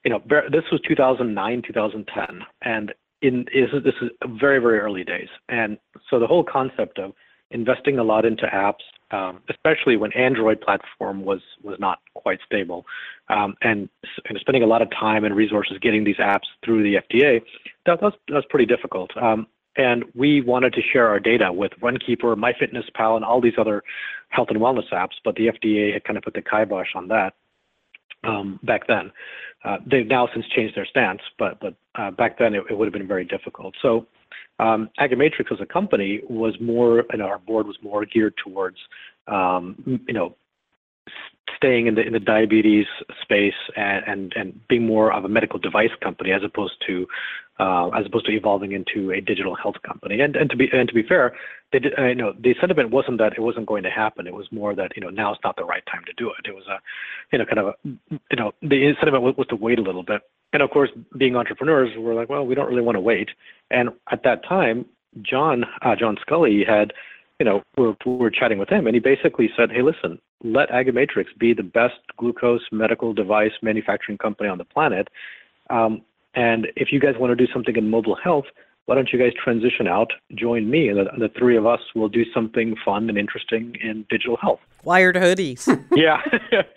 you 0.03 0.11
know, 0.11 0.21
this 0.51 0.63
was 0.71 0.81
2009, 0.87 1.61
2010, 1.65 2.41
and 2.61 2.93
in 3.23 3.45
is 3.53 3.69
this 3.83 3.95
is 4.01 4.09
very 4.39 4.59
very 4.59 4.79
early 4.79 5.03
days, 5.03 5.29
and 5.49 5.77
so 6.09 6.19
the 6.19 6.27
whole 6.27 6.43
concept 6.43 6.99
of 6.99 7.13
investing 7.53 7.99
a 7.99 8.03
lot 8.03 8.25
into 8.25 8.45
apps, 8.47 8.83
um, 9.11 9.39
especially 9.49 9.95
when 9.95 10.11
Android 10.13 10.59
platform 10.59 11.23
was 11.23 11.39
was 11.63 11.77
not 11.79 11.99
quite 12.13 12.39
stable, 12.45 12.85
um, 13.29 13.55
and, 13.61 13.89
and 14.27 14.37
spending 14.39 14.63
a 14.63 14.67
lot 14.67 14.81
of 14.81 14.89
time 14.91 15.23
and 15.23 15.35
resources 15.35 15.77
getting 15.81 16.03
these 16.03 16.17
apps 16.17 16.47
through 16.65 16.83
the 16.83 16.95
FDA, 16.95 17.41
that, 17.85 18.01
was 18.01 18.13
that 18.27 18.35
was 18.35 18.45
pretty 18.49 18.65
difficult. 18.65 19.15
Um, 19.17 19.47
and 19.75 20.03
we 20.13 20.41
wanted 20.41 20.73
to 20.73 20.81
share 20.81 21.07
our 21.07 21.19
data 21.19 21.51
with 21.51 21.71
RunKeeper, 21.81 22.35
MyFitnessPal, 22.35 23.15
and 23.15 23.25
all 23.25 23.41
these 23.41 23.57
other 23.57 23.83
health 24.29 24.49
and 24.51 24.59
wellness 24.59 24.89
apps, 24.91 25.15
but 25.23 25.35
the 25.35 25.47
FDA 25.47 25.93
had 25.93 26.03
kind 26.03 26.17
of 26.17 26.23
put 26.23 26.35
the 26.35 26.43
kibosh 26.43 26.89
on 26.93 27.07
that 27.07 27.33
um, 28.23 28.59
back 28.63 28.87
then. 28.87 29.11
Uh, 29.63 29.77
they've 29.85 30.07
now 30.07 30.27
since 30.33 30.45
changed 30.47 30.75
their 30.75 30.85
stance, 30.85 31.21
but 31.39 31.59
but 31.59 31.75
uh, 31.95 32.11
back 32.11 32.37
then 32.37 32.53
it, 32.53 32.63
it, 32.69 32.77
would 32.77 32.85
have 32.85 32.93
been 32.93 33.07
very 33.07 33.25
difficult. 33.25 33.75
So 33.81 34.07
um, 34.59 34.89
AgaMatrix 34.99 35.51
as 35.51 35.59
a 35.61 35.65
company 35.65 36.21
was 36.29 36.55
more, 36.59 37.05
and 37.11 37.21
our 37.21 37.39
board 37.39 37.67
was 37.67 37.77
more 37.81 38.05
geared 38.05 38.33
towards, 38.43 38.77
um, 39.27 40.01
you 40.07 40.13
know, 40.13 40.35
staying 41.57 41.87
in 41.87 41.95
the 41.95 42.01
in 42.01 42.13
the 42.13 42.19
diabetes 42.19 42.85
space 43.21 43.53
and, 43.75 44.03
and 44.07 44.33
and 44.35 44.67
being 44.67 44.85
more 44.85 45.13
of 45.13 45.25
a 45.25 45.29
medical 45.29 45.59
device 45.59 45.91
company 46.01 46.31
as 46.31 46.41
opposed 46.43 46.73
to 46.87 47.07
uh, 47.59 47.89
as 47.89 48.05
opposed 48.05 48.25
to 48.25 48.31
evolving 48.31 48.71
into 48.71 49.11
a 49.11 49.21
digital 49.21 49.55
health 49.55 49.75
company. 49.85 50.21
And 50.21 50.35
and 50.35 50.49
to 50.49 50.55
be 50.55 50.69
and 50.71 50.87
to 50.87 50.93
be 50.93 51.03
fair, 51.03 51.33
they 51.71 51.79
did, 51.79 51.97
uh, 51.97 52.05
you 52.05 52.15
know 52.15 52.33
the 52.39 52.55
sentiment 52.59 52.91
wasn't 52.91 53.17
that 53.19 53.33
it 53.33 53.41
wasn't 53.41 53.67
going 53.67 53.83
to 53.83 53.89
happen. 53.89 54.27
It 54.27 54.33
was 54.33 54.47
more 54.51 54.75
that 54.75 54.91
you 54.95 55.01
know 55.01 55.09
now 55.09 55.33
is 55.33 55.39
not 55.43 55.55
the 55.55 55.65
right 55.65 55.83
time 55.91 56.03
to 56.05 56.13
do 56.17 56.29
it. 56.29 56.47
It 56.47 56.55
was 56.55 56.65
a 56.67 56.79
you 57.31 57.39
know 57.39 57.45
kind 57.45 57.59
of 57.59 57.67
a 57.67 57.73
you 58.09 58.37
know 58.37 58.53
the 58.61 58.93
sentiment 58.99 59.23
was, 59.23 59.35
was 59.37 59.47
to 59.47 59.55
wait 59.55 59.79
a 59.79 59.83
little 59.83 60.03
bit. 60.03 60.21
And 60.53 60.61
of 60.61 60.69
course, 60.69 60.89
being 61.17 61.35
entrepreneurs, 61.35 61.89
we're 61.97 62.13
like, 62.13 62.29
well, 62.29 62.45
we 62.45 62.53
don't 62.53 62.69
really 62.69 62.83
want 62.83 62.95
to 62.95 63.01
wait. 63.01 63.29
And 63.71 63.89
at 64.11 64.23
that 64.23 64.43
time, 64.47 64.85
John 65.21 65.65
uh, 65.81 65.95
John 65.95 66.17
Sculley 66.27 66.67
had 66.67 66.93
you 67.39 67.45
know, 67.45 67.63
we're, 67.77 67.95
we're 68.05 68.29
chatting 68.29 68.59
with 68.59 68.69
him, 68.69 68.85
and 68.85 68.95
he 68.95 68.99
basically 68.99 69.49
said, 69.57 69.71
"Hey, 69.71 69.81
listen, 69.81 70.19
let 70.43 70.69
AgaMatrix 70.69 71.25
be 71.37 71.53
the 71.53 71.63
best 71.63 71.95
glucose 72.17 72.61
medical 72.71 73.13
device 73.13 73.51
manufacturing 73.61 74.17
company 74.17 74.49
on 74.49 74.57
the 74.57 74.65
planet. 74.65 75.07
Um, 75.69 76.03
and 76.35 76.67
if 76.75 76.91
you 76.91 76.99
guys 76.99 77.15
want 77.19 77.37
to 77.37 77.45
do 77.45 77.51
something 77.51 77.75
in 77.75 77.89
mobile 77.89 78.15
health, 78.15 78.45
why 78.85 78.95
don't 78.95 79.13
you 79.13 79.19
guys 79.19 79.31
transition 79.41 79.87
out, 79.87 80.11
join 80.35 80.69
me, 80.69 80.89
and 80.89 80.97
the, 80.97 81.05
the 81.17 81.29
three 81.37 81.55
of 81.55 81.65
us 81.65 81.79
will 81.95 82.09
do 82.09 82.23
something 82.33 82.75
fun 82.83 83.07
and 83.07 83.17
interesting 83.17 83.75
in 83.81 84.05
digital 84.09 84.35
health. 84.35 84.59
Wired 84.83 85.15
hoodies. 85.15 85.65
yeah, 85.95 86.17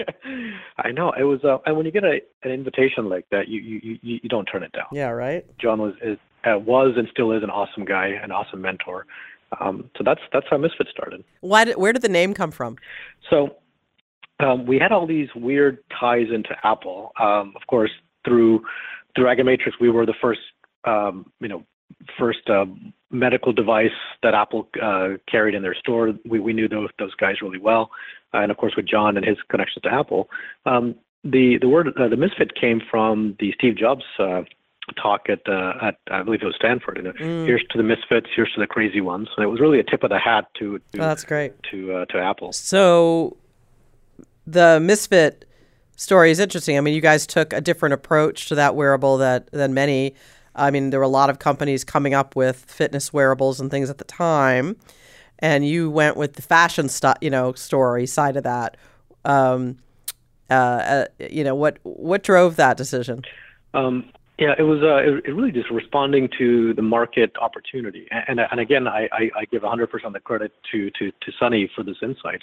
I 0.79 0.92
know. 0.92 1.12
It 1.19 1.25
was, 1.25 1.42
uh, 1.42 1.59
and 1.66 1.77
when 1.77 1.85
you 1.85 1.90
get 1.90 2.05
a, 2.05 2.21
an 2.45 2.53
invitation 2.53 3.09
like 3.09 3.27
that, 3.31 3.49
you, 3.49 3.61
you 3.61 3.99
you 4.03 4.21
you 4.23 4.29
don't 4.29 4.45
turn 4.45 4.62
it 4.62 4.71
down. 4.71 4.87
Yeah, 4.92 5.09
right. 5.09 5.45
John 5.59 5.81
was 5.81 5.95
is, 6.01 6.16
uh, 6.45 6.59
was 6.59 6.95
and 6.97 7.09
still 7.11 7.33
is 7.33 7.42
an 7.42 7.51
awesome 7.51 7.85
guy, 7.85 8.07
an 8.23 8.31
awesome 8.31 8.61
mentor. 8.61 9.07
Um, 9.61 9.90
so 9.97 10.05
that's 10.05 10.21
that's 10.33 10.47
how 10.49 10.59
Misfit 10.59 10.87
started. 10.90 11.25
Why? 11.40 11.64
Did, 11.64 11.77
where 11.77 11.92
did 11.92 12.03
the 12.03 12.09
name 12.09 12.35
come 12.35 12.53
from? 12.53 12.77
So 13.29 13.57
um, 14.38 14.66
we 14.66 14.79
had 14.79 14.92
all 14.92 15.09
these 15.09 15.29
weird 15.35 15.79
ties 15.99 16.27
into 16.33 16.51
Apple. 16.62 17.12
Um, 17.19 17.53
of 17.57 17.66
course, 17.66 17.90
through 18.25 18.62
through 19.16 19.24
AgaMatrix, 19.24 19.72
we 19.81 19.90
were 19.90 20.07
the 20.07 20.14
first, 20.20 20.40
um, 20.85 21.33
you 21.40 21.48
know, 21.48 21.64
first 22.18 22.48
uh, 22.48 22.66
medical 23.11 23.52
device 23.52 23.90
that 24.22 24.35
Apple 24.35 24.68
uh, 24.81 25.09
carried 25.29 25.55
in 25.55 25.62
their 25.62 25.74
store. 25.74 26.12
We, 26.24 26.38
we 26.38 26.52
knew 26.52 26.68
those 26.68 26.90
those 26.98 27.14
guys 27.14 27.37
really 27.42 27.59
well, 27.59 27.90
uh, 28.35 28.38
and 28.38 28.50
of 28.50 28.59
course 28.59 28.74
with 28.76 28.87
John 28.87 29.16
and 29.16 29.26
his 29.26 29.38
connections 29.48 29.83
to 29.83 29.92
Apple. 29.92 30.29
Um, 30.66 30.94
the 31.24 31.59
the 31.61 31.68
word 31.68 31.88
the 31.96 32.16
misfit 32.16 32.55
came 32.55 32.81
from 32.90 33.37
the 33.40 33.52
Steve 33.52 33.76
Jobs 33.76 34.05
uh, 34.18 34.42
talk 35.00 35.29
at 35.29 35.48
at 35.48 35.96
I 36.11 36.22
believe 36.22 36.42
it 36.42 36.46
was 36.46 36.57
Stanford. 36.57 36.98
Mm. 36.98 37.46
Here's 37.46 37.64
to 37.70 37.79
the 37.79 37.85
misfits. 37.85 38.29
Here's 38.35 38.52
to 38.52 38.61
the 38.61 38.66
crazy 38.66 39.00
ones. 39.00 39.29
And 39.37 39.44
it 39.44 39.48
was 39.48 39.61
really 39.61 39.81
a 39.81 39.85
tip 39.85 40.02
of 40.05 40.11
the 40.11 40.18
hat 40.18 40.46
to. 40.59 40.79
to 40.79 40.98
oh, 40.98 41.02
that's 41.02 41.24
great. 41.24 41.55
To 41.70 42.05
to 42.07 42.18
Apple. 42.18 42.52
So, 42.52 43.37
the 44.46 44.79
misfit 44.81 45.46
story 45.97 46.31
is 46.31 46.39
interesting. 46.39 46.79
I 46.79 46.81
mean, 46.81 46.95
you 46.95 47.01
guys 47.01 47.27
took 47.27 47.53
a 47.53 47.61
different 47.61 47.95
approach 47.95 48.49
to 48.49 48.55
that 48.55 48.77
wearable 48.77 49.19
that 49.19 49.51
than 49.51 49.75
many. 49.75 50.15
I 50.55 50.71
mean, 50.71 50.91
there 50.91 51.01
were 51.01 51.05
a 51.05 51.09
lot 51.09 51.29
of 51.29 51.39
companies 51.39 51.85
coming 51.85 52.15
up 52.15 52.37
with 52.37 52.65
fitness 52.65 53.13
wearables 53.13 53.61
and 53.61 53.71
things 53.71 53.91
at 53.91 53.99
the 53.99 54.05
time, 54.05 54.77
and 55.39 55.67
you 55.67 55.91
went 55.91 56.17
with 56.17 56.35
the 56.35 56.43
fashion 56.43 56.89
stuff, 56.89 57.19
you 57.21 57.31
know, 57.31 57.53
story 57.53 58.07
side 58.07 58.37
of 58.37 58.45
that. 58.45 58.77
Um, 59.25 59.79
uh, 60.49 60.55
uh, 60.55 61.05
you 61.19 61.45
know, 61.45 61.55
what 61.55 61.79
what 61.83 62.23
drove 62.23 62.57
that 62.57 62.77
decision? 62.77 63.25
Um, 63.75 64.11
Yeah, 64.39 64.55
it 64.59 64.63
was. 64.63 64.83
Uh, 64.83 64.97
it, 64.97 65.27
it 65.27 65.33
really 65.33 65.53
just 65.53 65.71
responding 65.71 66.29
to 66.39 66.75
the 66.75 66.83
market 66.83 67.33
opportunity, 67.41 68.07
and 68.11 68.39
and 68.41 68.61
again, 68.61 68.87
I, 68.87 69.09
I, 69.13 69.31
I 69.35 69.45
give 69.47 69.63
100% 69.63 70.05
of 70.05 70.13
the 70.13 70.21
credit 70.21 70.53
to 70.73 70.91
to 70.91 71.11
to 71.11 71.33
Sunny 71.39 71.71
for 71.75 71.83
this 71.83 71.97
insight. 72.03 72.43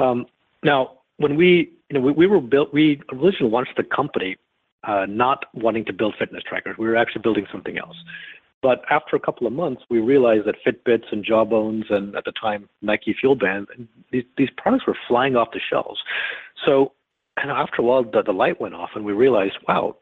Um, 0.00 0.26
now, 0.62 0.98
when 1.18 1.36
we 1.36 1.72
you 1.90 1.98
know 1.98 2.00
we, 2.00 2.12
we 2.12 2.26
were 2.26 2.40
built, 2.40 2.72
we 2.72 3.00
originally 3.12 3.50
launched 3.50 3.76
the 3.76 3.84
company 3.84 4.36
uh, 4.84 5.06
not 5.08 5.46
wanting 5.54 5.84
to 5.86 5.92
build 5.92 6.14
fitness 6.18 6.42
trackers. 6.44 6.76
We 6.78 6.86
were 6.86 6.96
actually 6.96 7.22
building 7.22 7.46
something 7.50 7.78
else. 7.78 7.96
But 8.62 8.82
after 8.90 9.16
a 9.16 9.20
couple 9.20 9.46
of 9.46 9.52
months, 9.52 9.82
we 9.90 10.00
realized 10.00 10.46
that 10.46 10.56
Fitbits 10.66 11.12
and 11.12 11.24
Jawbones 11.24 11.84
and 11.90 12.16
at 12.16 12.24
the 12.24 12.32
time 12.32 12.68
Nike 12.82 13.14
FuelBand, 13.22 13.66
these, 14.10 14.24
these 14.36 14.48
products 14.56 14.86
were 14.86 14.96
flying 15.06 15.36
off 15.36 15.48
the 15.52 15.60
shelves. 15.70 16.00
So, 16.64 16.92
and 17.36 17.50
after 17.50 17.82
a 17.82 17.84
while, 17.84 18.02
the, 18.02 18.22
the 18.22 18.32
light 18.32 18.60
went 18.60 18.74
off, 18.74 18.90
and 18.94 19.04
we 19.04 19.12
realized, 19.12 19.56
wow, 19.68 19.96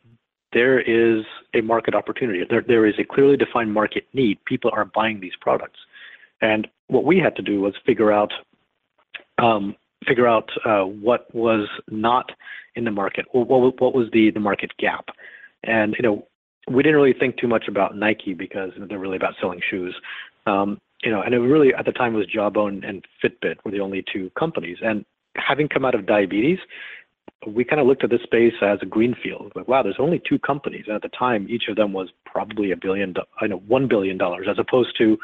there 0.53 0.79
is 0.79 1.25
a 1.53 1.63
market 1.63 1.95
opportunity. 1.95 2.45
There, 2.49 2.63
there 2.63 2.87
is 2.87 2.95
a 2.99 3.05
clearly 3.05 3.37
defined 3.37 3.73
market 3.73 4.07
need. 4.13 4.43
People 4.45 4.71
are 4.73 4.85
buying 4.85 5.19
these 5.21 5.37
products, 5.41 5.81
and 6.41 6.69
what 6.87 7.05
we 7.05 7.19
had 7.19 7.35
to 7.37 7.43
do 7.43 7.61
was 7.61 7.75
figure 7.85 8.13
out 8.13 8.33
um, 9.39 9.75
figure 10.07 10.27
out 10.27 10.51
uh, 10.65 10.83
what 10.83 11.33
was 11.35 11.69
not 11.89 12.31
in 12.77 12.85
the 12.85 12.91
market, 12.91 13.27
what, 13.33 13.49
was 13.49 14.09
the 14.13 14.31
market 14.33 14.73
gap. 14.79 15.07
And 15.63 15.95
you 15.99 16.03
know, 16.03 16.27
we 16.71 16.83
didn't 16.83 16.97
really 16.97 17.19
think 17.19 17.37
too 17.37 17.49
much 17.49 17.69
about 17.69 17.97
Nike 17.97 18.35
because 18.35 18.71
they're 18.77 18.99
really 18.99 19.17
about 19.17 19.35
selling 19.41 19.61
shoes. 19.71 19.95
Um, 20.47 20.81
you 21.03 21.11
know, 21.11 21.21
and 21.21 21.35
it 21.35 21.39
really 21.39 21.75
at 21.75 21.85
the 21.85 21.93
time 21.93 22.15
was 22.15 22.27
Jawbone 22.27 22.83
and 22.85 23.05
Fitbit 23.23 23.57
were 23.65 23.71
the 23.71 23.81
only 23.81 24.05
two 24.11 24.31
companies. 24.39 24.79
And 24.83 25.05
having 25.37 25.69
come 25.69 25.85
out 25.85 25.95
of 25.95 26.07
diabetes, 26.07 26.59
we 27.47 27.65
kind 27.65 27.81
of 27.81 27.87
looked 27.87 28.05
at 28.05 28.11
this 28.11 28.23
space 28.23 28.55
as 28.63 28.79
a 28.81 28.87
greenfield. 28.87 29.53
Like, 29.55 29.69
wow, 29.69 29.83
there's 29.83 29.97
only 29.99 30.21
two 30.27 30.39
companies, 30.39 30.85
and 30.87 30.97
at 30.97 31.03
the 31.03 31.11
time, 31.11 31.47
each 31.49 31.65
of 31.69 31.77
them 31.77 31.93
was 31.93 32.09
probably 32.25 32.71
a 32.71 32.77
billion, 32.77 33.15
I 33.41 33.47
know, 33.47 33.59
one 33.59 33.87
billion 33.87 34.17
dollars, 34.17 34.47
as 34.49 34.59
opposed 34.59 34.97
to, 34.99 35.19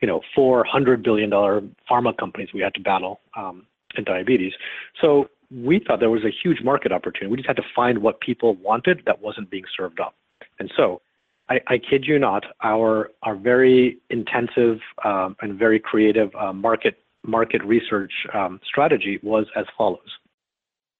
you 0.00 0.08
know, 0.08 0.20
four 0.34 0.64
hundred 0.64 1.02
billion 1.02 1.30
dollar 1.30 1.62
pharma 1.88 2.16
companies 2.16 2.48
we 2.52 2.60
had 2.60 2.74
to 2.74 2.80
battle 2.80 3.20
um, 3.36 3.66
in 3.96 4.04
diabetes. 4.04 4.52
So 5.00 5.28
we 5.50 5.80
thought 5.80 6.00
there 6.00 6.10
was 6.10 6.24
a 6.24 6.30
huge 6.30 6.62
market 6.62 6.92
opportunity. 6.92 7.30
We 7.30 7.36
just 7.36 7.48
had 7.48 7.56
to 7.56 7.64
find 7.74 7.98
what 7.98 8.20
people 8.20 8.54
wanted 8.56 9.02
that 9.06 9.20
wasn't 9.20 9.50
being 9.50 9.64
served 9.76 10.00
up. 10.00 10.14
And 10.58 10.70
so, 10.76 11.00
I, 11.48 11.60
I 11.66 11.78
kid 11.78 12.04
you 12.06 12.18
not, 12.18 12.44
our 12.62 13.10
our 13.22 13.34
very 13.34 13.98
intensive 14.08 14.78
um, 15.04 15.36
and 15.40 15.58
very 15.58 15.80
creative 15.80 16.30
uh, 16.38 16.52
market 16.52 17.02
market 17.26 17.62
research 17.64 18.12
um, 18.32 18.60
strategy 18.64 19.18
was 19.22 19.46
as 19.56 19.66
follows. 19.76 19.98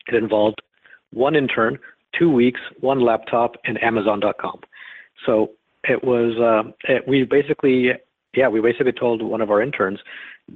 It 0.08 0.14
involved 0.16 0.60
one 1.12 1.36
intern, 1.36 1.78
two 2.18 2.30
weeks, 2.30 2.60
one 2.80 3.00
laptop, 3.00 3.54
and 3.64 3.82
Amazon.com. 3.82 4.60
So 5.24 5.52
it 5.84 6.02
was 6.02 6.36
uh, 6.38 6.70
it, 6.92 7.06
we 7.06 7.22
basically 7.22 7.90
yeah 8.34 8.48
we 8.48 8.60
basically 8.60 8.92
told 8.92 9.22
one 9.22 9.40
of 9.40 9.50
our 9.50 9.62
interns 9.62 10.00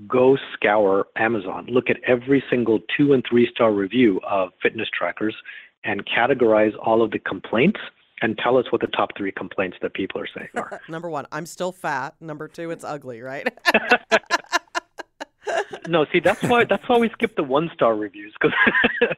go 0.09 0.37
scour 0.55 1.07
Amazon, 1.17 1.67
look 1.69 1.91
at 1.91 1.97
every 2.07 2.43
single 2.51 2.81
two 2.97 3.13
and 3.13 3.25
three 3.29 3.49
star 3.51 3.73
review 3.73 4.21
of 4.29 4.51
fitness 4.63 4.89
trackers, 4.97 5.35
and 5.85 6.05
categorize 6.07 6.73
all 6.83 7.03
of 7.03 7.11
the 7.11 7.19
complaints 7.19 7.81
and 8.23 8.39
tell 8.39 8.57
us 8.57 8.65
what 8.71 8.81
the 8.81 8.87
top 8.89 9.11
three 9.17 9.33
complaints 9.33 9.77
that 9.83 9.95
people 9.95 10.21
are 10.21 10.29
saying 10.35 10.49
are. 10.57 10.81
Number 10.89 11.11
one, 11.11 11.27
I'm 11.33 11.47
still 11.47 11.73
fat. 11.73 12.15
Number 12.21 12.49
two, 12.49 12.71
it's 12.71 12.85
ugly, 12.85 13.21
right? 13.21 13.49
no, 15.89 16.07
see 16.13 16.21
that's 16.21 16.43
why 16.43 16.65
that's 16.65 16.89
why 16.89 16.99
we 16.99 17.09
skipped 17.11 17.37
the 17.37 17.43
one 17.43 17.71
star 17.75 17.95
reviews 17.95 18.35
because 18.41 18.57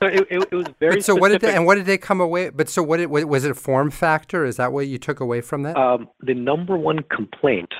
so 0.00 0.06
it, 0.06 0.26
it, 0.30 0.48
it, 0.50 0.54
was 0.54 0.66
very. 0.78 0.96
But 0.96 1.04
so 1.04 1.14
specific. 1.14 1.20
what 1.20 1.28
did 1.30 1.40
they, 1.40 1.56
and 1.56 1.66
what 1.66 1.74
did 1.76 1.86
they 1.86 1.98
come 1.98 2.20
away? 2.20 2.50
But 2.50 2.68
so 2.68 2.82
what 2.82 2.98
did, 2.98 3.06
was 3.06 3.44
it 3.44 3.50
a 3.50 3.54
form 3.54 3.90
factor? 3.90 4.44
Is 4.44 4.56
that 4.56 4.72
what 4.72 4.86
you 4.86 4.98
took 4.98 5.20
away 5.20 5.40
from 5.40 5.62
that? 5.64 5.76
Um, 5.76 6.08
the 6.20 6.34
number 6.34 6.76
one 6.76 7.00
complaint 7.10 7.72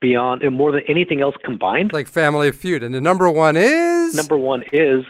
beyond 0.00 0.42
and 0.42 0.56
more 0.56 0.72
than 0.72 0.82
anything 0.88 1.20
else 1.20 1.34
combined, 1.44 1.92
like 1.92 2.08
Family 2.08 2.52
Feud, 2.52 2.82
and 2.82 2.94
the 2.94 3.00
number 3.00 3.30
one 3.30 3.56
is 3.56 4.14
number 4.14 4.36
one 4.36 4.64
is 4.72 5.04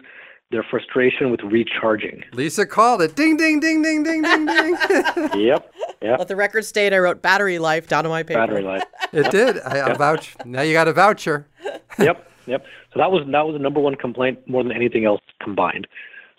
their 0.51 0.63
frustration 0.63 1.31
with 1.31 1.41
recharging. 1.43 2.23
Lisa 2.33 2.65
called 2.65 3.03
it. 3.03 3.17
Ding, 3.17 3.37
ding, 3.37 3.61
ding, 3.61 3.83
ding, 3.83 4.05
ding, 4.05 4.23
ding, 4.23 4.47
ding. 4.47 4.77
yep. 5.35 5.73
Yep. 6.01 6.19
Let 6.19 6.29
the 6.29 6.37
record 6.37 6.65
state 6.65 6.93
I 6.93 6.99
wrote 6.99 7.23
battery 7.23 7.59
life 7.59 7.89
down 7.89 8.07
on 8.07 8.11
my 8.11 8.23
paper. 8.23 8.41
Battery 8.41 8.63
life. 8.63 8.85
It 9.13 9.31
did. 9.31 9.61
I, 9.61 9.91
I 9.91 9.95
vouch. 9.95 10.35
Now 10.45 10.63
you 10.63 10.73
got 10.73 10.89
a 10.89 10.93
voucher. 10.93 11.47
yep. 12.01 12.29
Yep. 12.47 12.65
So 12.93 12.99
that 12.99 13.13
was 13.13 13.23
that 13.31 13.47
was 13.47 13.55
the 13.55 13.61
number 13.61 13.79
one 13.79 13.95
complaint 13.95 14.41
more 14.49 14.65
than 14.65 14.73
anything 14.73 15.05
else 15.05 15.21
combined. 15.41 15.87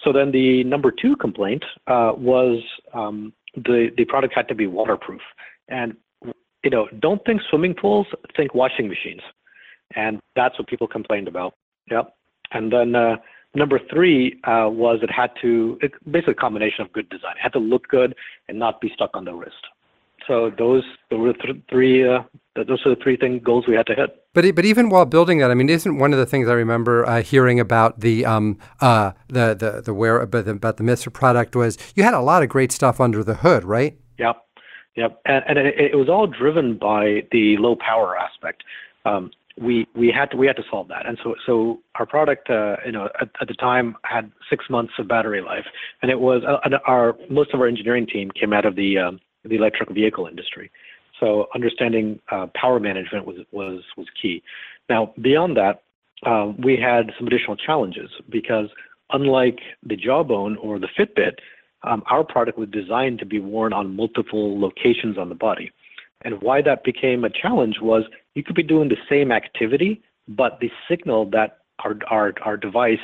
So 0.03 0.11
then 0.11 0.31
the 0.31 0.65
number 0.65 0.91
two 0.91 1.15
complaint 1.15 1.63
uh, 1.87 2.11
was 2.17 2.61
um, 2.93 3.31
the 3.55 3.91
the 3.95 4.03
product 4.03 4.33
had 4.35 4.49
to 4.49 4.55
be 4.55 4.67
waterproof. 4.67 5.21
And 5.69 5.95
you 6.65 6.71
know, 6.71 6.87
don't 6.99 7.23
think 7.25 7.41
swimming 7.49 7.75
pools, 7.75 8.07
think 8.35 8.53
washing 8.53 8.87
machines. 8.89 9.21
And 9.95 10.19
that's 10.35 10.59
what 10.59 10.67
people 10.67 10.87
complained 10.87 11.29
about. 11.29 11.53
Yep. 11.89 12.13
And 12.51 12.73
then 12.73 12.95
uh, 12.95 13.15
Number 13.55 13.79
three 13.89 14.37
uh, 14.43 14.67
was 14.69 14.99
it 15.01 15.09
had 15.09 15.31
to 15.41 15.79
it, 15.81 15.93
basically 16.11 16.33
a 16.33 16.35
combination 16.35 16.81
of 16.81 16.91
good 16.91 17.07
design. 17.09 17.35
It 17.37 17.41
had 17.41 17.53
to 17.53 17.59
look 17.59 17.87
good 17.87 18.13
and 18.49 18.59
not 18.59 18.81
be 18.81 18.91
stuck 18.93 19.11
on 19.13 19.23
the 19.23 19.33
wrist. 19.33 19.55
So 20.27 20.51
those 20.57 20.83
were 21.09 21.31
th- 21.31 21.63
three. 21.69 22.05
Uh, 22.05 22.23
those 22.55 22.85
are 22.85 22.93
the 22.93 23.01
three 23.01 23.15
thing 23.15 23.39
goals 23.39 23.65
we 23.67 23.75
had 23.75 23.87
to 23.87 23.95
hit. 23.95 24.09
But 24.33 24.53
but 24.55 24.65
even 24.65 24.89
while 24.89 25.05
building 25.05 25.37
that, 25.37 25.51
I 25.51 25.53
mean, 25.53 25.69
isn't 25.69 25.97
one 25.97 26.11
of 26.11 26.19
the 26.19 26.25
things 26.25 26.49
I 26.49 26.53
remember 26.53 27.07
uh, 27.07 27.21
hearing 27.21 27.59
about 27.59 28.01
the 28.01 28.25
um 28.25 28.57
uh 28.81 29.13
the 29.29 29.55
the 29.55 29.81
the 29.85 29.93
where 29.93 30.19
about 30.19 30.45
the, 30.45 30.51
about 30.51 30.75
the 30.75 30.83
Mister 30.83 31.09
product 31.09 31.55
was 31.55 31.77
you 31.95 32.03
had 32.03 32.13
a 32.13 32.19
lot 32.19 32.43
of 32.43 32.49
great 32.49 32.73
stuff 32.73 32.99
under 32.99 33.23
the 33.23 33.35
hood, 33.35 33.63
right? 33.63 33.97
Yep, 34.17 34.44
yep, 34.95 35.21
and, 35.25 35.43
and 35.47 35.57
it, 35.59 35.75
it 35.77 35.95
was 35.95 36.09
all 36.09 36.27
driven 36.27 36.77
by 36.77 37.23
the 37.31 37.57
low 37.57 37.75
power 37.75 38.17
aspect. 38.17 38.63
Um, 39.05 39.31
we 39.59 39.87
we 39.95 40.11
had 40.11 40.31
to 40.31 40.37
we 40.37 40.47
had 40.47 40.55
to 40.57 40.63
solve 40.69 40.87
that. 40.89 41.05
And 41.05 41.17
so 41.23 41.35
so 41.45 41.79
our 41.95 42.05
product, 42.05 42.49
uh, 42.49 42.77
you 42.85 42.91
know, 42.91 43.09
at, 43.21 43.29
at, 43.39 43.47
the 43.47 43.53
time 43.53 43.95
had 44.03 44.31
six 44.49 44.65
months 44.69 44.93
of 44.99 45.07
battery 45.07 45.41
life, 45.41 45.65
and 46.01 46.11
it 46.11 46.19
was 46.19 46.43
uh, 46.43 46.77
our 46.85 47.15
most 47.29 47.53
of 47.53 47.61
our 47.61 47.67
engineering 47.67 48.05
team 48.05 48.31
came 48.31 48.51
out 48.51 48.65
of 48.65 48.75
the 48.75 48.97
um, 48.97 49.19
the 49.43 49.55
electric 49.55 49.89
vehicle 49.91 50.27
industry. 50.27 50.71
So 51.19 51.47
understanding 51.55 52.19
uh, 52.31 52.47
power 52.53 52.79
management 52.79 53.25
was 53.25 53.37
was 53.51 53.81
was 53.95 54.07
key. 54.21 54.43
Now 54.89 55.13
beyond 55.21 55.55
that, 55.55 55.83
um, 56.25 56.59
we 56.61 56.77
had 56.77 57.11
some 57.17 57.27
additional 57.27 57.55
challenges 57.55 58.09
because 58.29 58.67
unlike 59.11 59.59
the 59.83 59.95
Jawbone 59.95 60.57
or 60.57 60.79
the 60.79 60.89
Fitbit, 60.97 61.35
um, 61.85 62.03
our 62.07 62.23
product 62.23 62.57
was 62.57 62.69
designed 62.69 63.19
to 63.19 63.25
be 63.25 63.39
worn 63.39 63.73
on 63.73 63.95
multiple 63.95 64.59
locations 64.59 65.17
on 65.17 65.29
the 65.29 65.35
body. 65.35 65.71
And 66.21 66.41
why 66.41 66.61
that 66.63 66.83
became 66.83 67.23
a 67.23 67.29
challenge 67.29 67.79
was 67.81 68.03
you 68.33 68.43
could 68.43 68.55
be 68.55 68.63
doing 68.63 68.89
the 68.89 68.97
same 69.09 69.31
activity, 69.31 70.01
but 70.27 70.59
the 70.59 70.71
signal 70.89 71.29
that 71.31 71.59
our, 71.79 71.97
our, 72.09 72.33
our 72.41 72.57
device 72.57 72.97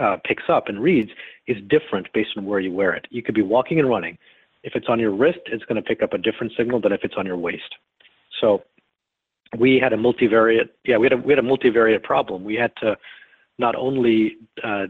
uh, 0.00 0.16
picks 0.24 0.44
up 0.48 0.68
and 0.68 0.80
reads 0.80 1.10
is 1.46 1.56
different 1.68 2.12
based 2.12 2.30
on 2.36 2.44
where 2.46 2.60
you 2.60 2.72
wear 2.72 2.92
it. 2.92 3.06
You 3.10 3.22
could 3.22 3.34
be 3.34 3.42
walking 3.42 3.78
and 3.78 3.88
running. 3.88 4.16
If 4.62 4.76
it's 4.76 4.86
on 4.88 5.00
your 5.00 5.10
wrist, 5.10 5.40
it's 5.46 5.64
going 5.64 5.76
to 5.76 5.82
pick 5.82 6.02
up 6.02 6.12
a 6.12 6.18
different 6.18 6.52
signal 6.56 6.80
than 6.80 6.92
if 6.92 7.00
it's 7.02 7.16
on 7.16 7.26
your 7.26 7.36
waist. 7.36 7.74
So 8.40 8.62
we 9.58 9.78
had 9.78 9.92
a 9.92 9.96
multivariate, 9.96 10.68
yeah, 10.84 10.98
we 10.98 11.06
had 11.06 11.14
a, 11.14 11.16
we 11.16 11.32
had 11.32 11.38
a 11.40 11.46
multivariate 11.46 12.04
problem. 12.04 12.44
We 12.44 12.54
had 12.54 12.74
to 12.76 12.96
not 13.58 13.74
only 13.74 14.36
uh, 14.62 14.86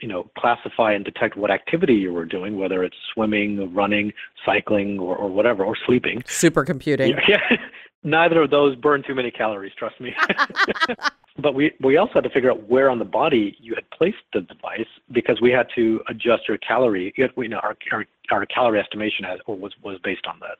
you 0.00 0.08
know, 0.08 0.30
classify 0.38 0.92
and 0.92 1.04
detect 1.04 1.36
what 1.36 1.50
activity 1.50 1.94
you 1.94 2.12
were 2.12 2.24
doing, 2.24 2.58
whether 2.58 2.82
it's 2.82 2.96
swimming, 3.12 3.72
running, 3.74 4.12
cycling, 4.44 4.98
or, 4.98 5.16
or 5.16 5.28
whatever, 5.28 5.64
or 5.64 5.76
sleeping. 5.86 6.22
Supercomputing. 6.22 7.20
Yeah, 7.28 7.56
neither 8.02 8.42
of 8.42 8.50
those 8.50 8.76
burn 8.76 9.02
too 9.06 9.14
many 9.14 9.30
calories, 9.30 9.72
trust 9.78 10.00
me. 10.00 10.14
but 11.38 11.54
we 11.54 11.72
we 11.80 11.96
also 11.96 12.14
had 12.14 12.24
to 12.24 12.30
figure 12.30 12.50
out 12.50 12.68
where 12.68 12.90
on 12.90 12.98
the 12.98 13.04
body 13.04 13.56
you 13.60 13.74
had 13.74 13.88
placed 13.90 14.16
the 14.32 14.40
device 14.40 14.86
because 15.12 15.40
we 15.40 15.50
had 15.50 15.66
to 15.74 16.00
adjust 16.08 16.48
your 16.48 16.58
calorie. 16.58 17.12
You 17.16 17.28
know, 17.48 17.58
our, 17.58 17.76
our 17.92 18.04
our 18.30 18.46
calorie 18.46 18.80
estimation 18.80 19.24
has, 19.24 19.38
was 19.46 19.72
was 19.82 19.98
based 20.02 20.26
on 20.26 20.38
that. 20.40 20.58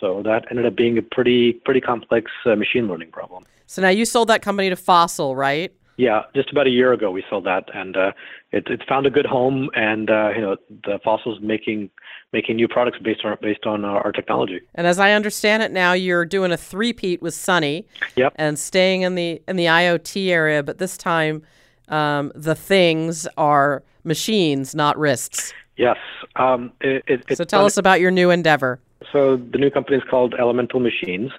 So 0.00 0.22
that 0.24 0.44
ended 0.50 0.66
up 0.66 0.76
being 0.76 0.98
a 0.98 1.02
pretty 1.02 1.54
pretty 1.64 1.80
complex 1.80 2.30
uh, 2.44 2.54
machine 2.56 2.88
learning 2.88 3.10
problem. 3.10 3.44
So 3.66 3.82
now 3.82 3.88
you 3.88 4.04
sold 4.04 4.28
that 4.28 4.42
company 4.42 4.70
to 4.70 4.76
Fossil, 4.76 5.34
right? 5.34 5.72
Yeah, 5.96 6.24
just 6.34 6.50
about 6.50 6.66
a 6.66 6.70
year 6.70 6.92
ago 6.92 7.10
we 7.10 7.24
sold 7.30 7.44
that, 7.44 7.64
and 7.74 7.96
uh, 7.96 8.12
it, 8.52 8.64
it's 8.68 8.84
found 8.84 9.06
a 9.06 9.10
good 9.10 9.24
home. 9.24 9.70
And 9.74 10.10
uh, 10.10 10.30
you 10.34 10.42
know, 10.42 10.56
the 10.84 10.98
Fossil's 11.02 11.40
making 11.40 11.90
making 12.32 12.56
new 12.56 12.68
products 12.68 12.98
based 13.02 13.24
on 13.24 13.36
based 13.40 13.64
on 13.64 13.84
uh, 13.84 13.88
our 13.88 14.12
technology. 14.12 14.60
And 14.74 14.86
as 14.86 14.98
I 14.98 15.12
understand 15.12 15.62
it 15.62 15.72
now, 15.72 15.94
you're 15.94 16.26
doing 16.26 16.52
a 16.52 16.56
three-peat 16.56 17.22
with 17.22 17.34
Sunny. 17.34 17.86
Yep. 18.16 18.34
And 18.36 18.58
staying 18.58 19.02
in 19.02 19.14
the 19.14 19.42
in 19.48 19.56
the 19.56 19.66
IoT 19.66 20.28
area, 20.28 20.62
but 20.62 20.78
this 20.78 20.98
time 20.98 21.42
um, 21.88 22.32
the 22.34 22.54
things 22.54 23.26
are 23.36 23.82
machines, 24.04 24.74
not 24.74 24.98
wrists. 24.98 25.52
Yes. 25.76 25.96
Um, 26.36 26.72
it, 26.80 27.04
it, 27.06 27.36
so 27.36 27.44
tell 27.44 27.64
us 27.64 27.76
about 27.76 28.00
your 28.00 28.10
new 28.10 28.30
endeavor. 28.30 28.80
So 29.12 29.36
the 29.36 29.58
new 29.58 29.70
company 29.70 29.98
is 29.98 30.02
called 30.10 30.34
Elemental 30.38 30.80
Machines, 30.80 31.30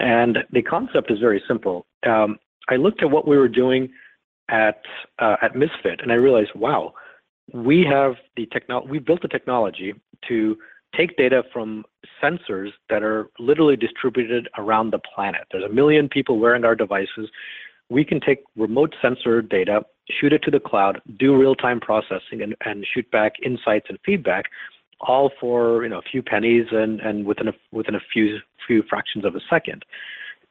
and 0.00 0.38
the 0.50 0.62
concept 0.62 1.10
is 1.10 1.18
very 1.18 1.42
simple. 1.46 1.86
Um, 2.06 2.38
I 2.68 2.76
looked 2.76 3.02
at 3.02 3.10
what 3.10 3.26
we 3.26 3.36
were 3.36 3.48
doing 3.48 3.90
at 4.48 4.82
uh, 5.18 5.36
at 5.42 5.56
Misfit, 5.56 6.00
and 6.02 6.12
I 6.12 6.16
realized, 6.16 6.50
wow, 6.54 6.92
we 7.52 7.84
have 7.84 8.14
the 8.36 8.46
technology. 8.46 8.88
We 8.90 8.98
built 8.98 9.22
the 9.22 9.28
technology 9.28 9.94
to 10.28 10.56
take 10.96 11.16
data 11.16 11.42
from 11.52 11.84
sensors 12.22 12.70
that 12.90 13.02
are 13.02 13.30
literally 13.38 13.76
distributed 13.76 14.48
around 14.58 14.90
the 14.90 15.00
planet. 15.14 15.42
There's 15.50 15.64
a 15.64 15.72
million 15.72 16.08
people 16.08 16.38
wearing 16.38 16.64
our 16.64 16.74
devices. 16.74 17.30
We 17.88 18.04
can 18.04 18.20
take 18.20 18.44
remote 18.56 18.94
sensor 19.00 19.42
data, 19.42 19.82
shoot 20.10 20.32
it 20.32 20.42
to 20.44 20.50
the 20.50 20.60
cloud, 20.60 21.00
do 21.18 21.36
real-time 21.36 21.80
processing, 21.80 22.42
and, 22.42 22.54
and 22.64 22.86
shoot 22.92 23.10
back 23.10 23.32
insights 23.44 23.86
and 23.88 23.98
feedback, 24.04 24.46
all 25.00 25.30
for 25.40 25.82
you 25.82 25.88
know 25.88 25.98
a 25.98 26.02
few 26.10 26.22
pennies 26.22 26.66
and, 26.70 27.00
and 27.00 27.24
within 27.26 27.48
a 27.48 27.52
within 27.72 27.94
a 27.94 28.00
few 28.12 28.38
few 28.66 28.82
fractions 28.88 29.24
of 29.24 29.34
a 29.34 29.40
second. 29.50 29.84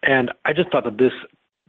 And 0.04 0.32
I 0.46 0.54
just 0.54 0.72
thought 0.72 0.84
that 0.84 0.98
this 0.98 1.14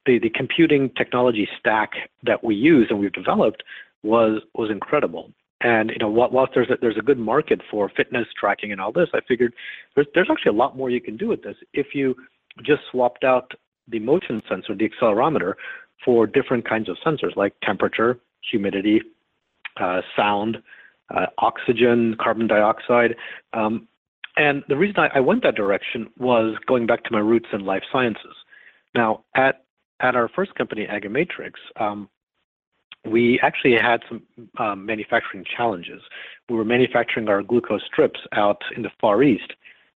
the, 0.06 0.18
the 0.18 0.30
computing 0.30 0.90
technology 0.96 1.48
stack 1.58 1.92
that 2.24 2.42
we 2.42 2.54
use 2.54 2.88
and 2.90 2.98
we've 2.98 3.12
developed 3.12 3.62
was 4.02 4.42
was 4.54 4.70
incredible. 4.70 5.30
And 5.60 5.90
you 5.90 5.98
know, 5.98 6.08
whilst 6.08 6.52
there's 6.54 6.70
a, 6.70 6.76
there's 6.80 6.98
a 6.98 7.02
good 7.02 7.18
market 7.18 7.60
for 7.70 7.88
fitness 7.96 8.26
tracking 8.38 8.72
and 8.72 8.80
all 8.80 8.92
this, 8.92 9.08
I 9.14 9.20
figured 9.28 9.54
there's 9.94 10.08
there's 10.14 10.28
actually 10.30 10.50
a 10.50 10.58
lot 10.58 10.76
more 10.76 10.90
you 10.90 11.00
can 11.00 11.16
do 11.16 11.28
with 11.28 11.42
this 11.42 11.56
if 11.72 11.94
you 11.94 12.16
just 12.64 12.82
swapped 12.90 13.24
out 13.24 13.52
the 13.88 13.98
motion 13.98 14.42
sensor, 14.48 14.74
the 14.74 14.88
accelerometer, 14.88 15.54
for 16.04 16.26
different 16.26 16.68
kinds 16.68 16.88
of 16.88 16.96
sensors 17.04 17.36
like 17.36 17.54
temperature, 17.62 18.18
humidity, 18.50 19.00
uh, 19.80 20.00
sound, 20.16 20.58
uh, 21.14 21.26
oxygen, 21.38 22.16
carbon 22.20 22.46
dioxide. 22.46 23.14
Um, 23.52 23.88
and 24.36 24.62
the 24.68 24.76
reason 24.76 24.96
I, 24.98 25.18
I, 25.18 25.20
went 25.20 25.42
that 25.42 25.54
direction 25.54 26.08
was 26.18 26.56
going 26.66 26.86
back 26.86 27.04
to 27.04 27.12
my 27.12 27.18
roots 27.18 27.48
in 27.52 27.64
life 27.64 27.82
sciences. 27.92 28.34
Now, 28.94 29.24
at 29.36 29.61
at 30.02 30.16
our 30.16 30.28
first 30.28 30.54
company, 30.54 30.86
Agamatrix, 30.86 31.52
um, 31.76 32.08
we 33.04 33.40
actually 33.40 33.74
had 33.74 34.00
some 34.08 34.22
um, 34.58 34.86
manufacturing 34.86 35.44
challenges. 35.56 36.02
We 36.48 36.56
were 36.56 36.64
manufacturing 36.64 37.28
our 37.28 37.42
glucose 37.42 37.82
strips 37.86 38.20
out 38.32 38.62
in 38.76 38.82
the 38.82 38.90
Far 39.00 39.22
East, 39.22 39.54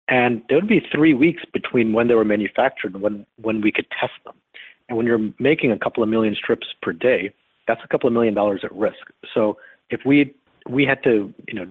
and 0.07 0.41
there 0.47 0.57
would 0.57 0.67
be 0.67 0.85
three 0.93 1.13
weeks 1.13 1.43
between 1.51 1.93
when 1.93 2.07
they 2.07 2.15
were 2.15 2.25
manufactured 2.25 2.93
and 2.93 3.01
when, 3.01 3.25
when 3.41 3.61
we 3.61 3.71
could 3.71 3.87
test 3.99 4.13
them. 4.25 4.35
And 4.87 4.97
when 4.97 5.05
you're 5.05 5.31
making 5.39 5.71
a 5.71 5.79
couple 5.79 6.03
of 6.03 6.09
million 6.09 6.35
strips 6.35 6.67
per 6.81 6.91
day, 6.93 7.33
that's 7.67 7.81
a 7.83 7.87
couple 7.87 8.07
of 8.07 8.13
million 8.13 8.33
dollars 8.33 8.61
at 8.63 8.73
risk. 8.73 9.11
So 9.33 9.57
if 9.89 10.01
we 10.05 10.33
we 10.69 10.85
had 10.85 11.03
to, 11.03 11.33
you 11.47 11.53
know, 11.53 11.67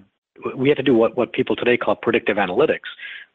we 0.57 0.68
had 0.68 0.77
to 0.77 0.83
do 0.83 0.95
what, 0.95 1.16
what 1.16 1.33
people 1.33 1.57
today 1.57 1.77
call 1.77 1.97
predictive 1.97 2.37
analytics. 2.37 2.88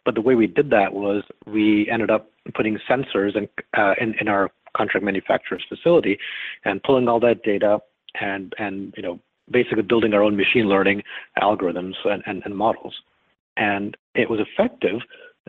But 0.06 0.16
the 0.16 0.22
way 0.22 0.36
we 0.36 0.48
did 0.48 0.70
that 0.70 0.94
was 0.94 1.24
we 1.46 1.90
ended 1.90 2.10
up 2.10 2.30
putting 2.54 2.80
sensors 2.90 3.36
uh, 3.78 3.94
in 4.00 4.28
our 4.28 4.52
contract 4.78 5.04
manufacturer's 5.04 5.64
facility 5.68 6.18
and 6.66 6.84
pulling 6.84 7.08
all 7.08 7.20
that 7.20 7.44
data 7.44 7.80
and, 8.20 8.54
and 8.58 8.94
you 8.96 9.04
know, 9.04 9.20
basically 9.50 9.84
building 9.84 10.14
our 10.14 10.24
own 10.24 10.36
machine 10.36 10.68
learning 10.68 11.04
algorithms 11.42 11.96
and, 12.06 12.22
and, 12.26 12.42
and 12.46 12.56
models. 12.56 12.94
And 13.56 13.98
it 14.14 14.30
was 14.30 14.40
effective, 14.40 15.00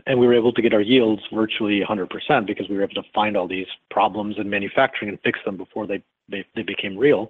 and 0.07 0.19
we 0.19 0.25
were 0.25 0.33
able 0.33 0.53
to 0.53 0.61
get 0.61 0.73
our 0.73 0.81
yields 0.81 1.21
virtually 1.31 1.81
100% 1.87 2.47
because 2.47 2.67
we 2.69 2.75
were 2.75 2.83
able 2.83 2.95
to 2.95 3.09
find 3.13 3.37
all 3.37 3.47
these 3.47 3.67
problems 3.91 4.35
in 4.39 4.49
manufacturing 4.49 5.09
and 5.09 5.19
fix 5.21 5.39
them 5.45 5.57
before 5.57 5.85
they, 5.85 6.01
they, 6.29 6.45
they 6.55 6.63
became 6.63 6.97
real 6.97 7.29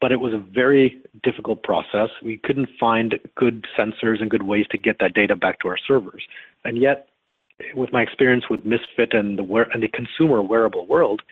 but 0.00 0.12
it 0.12 0.20
was 0.20 0.34
a 0.34 0.38
very 0.38 1.00
difficult 1.22 1.62
process. 1.62 2.10
We 2.22 2.38
couldn't 2.38 2.68
find 2.78 3.18
good 3.34 3.66
sensors 3.78 4.20
and 4.20 4.30
good 4.30 4.42
ways 4.42 4.66
to 4.70 4.78
get 4.78 4.98
that 5.00 5.14
data 5.14 5.36
back 5.36 5.60
to 5.60 5.68
our 5.68 5.78
servers. 5.88 6.22
And 6.64 6.78
yet, 6.80 7.08
with 7.74 7.92
my 7.92 8.02
experience 8.02 8.44
with 8.50 8.64
Misfit 8.64 9.12
and 9.12 9.38
the 9.38 9.44
wear- 9.44 9.68
and 9.72 9.82
the 9.82 9.88
consumer 9.88 10.42
wearable 10.42 10.86
world, 10.86 11.22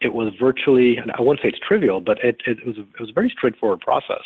it 0.00 0.14
was 0.14 0.32
virtually, 0.38 0.96
and 0.96 1.12
I 1.12 1.20
won't 1.20 1.40
say 1.42 1.48
it's 1.48 1.58
trivial, 1.58 2.00
but 2.00 2.18
it, 2.24 2.40
it, 2.46 2.66
was, 2.66 2.76
it 2.78 3.00
was 3.00 3.10
a 3.10 3.12
very 3.12 3.30
straightforward 3.30 3.80
process 3.80 4.22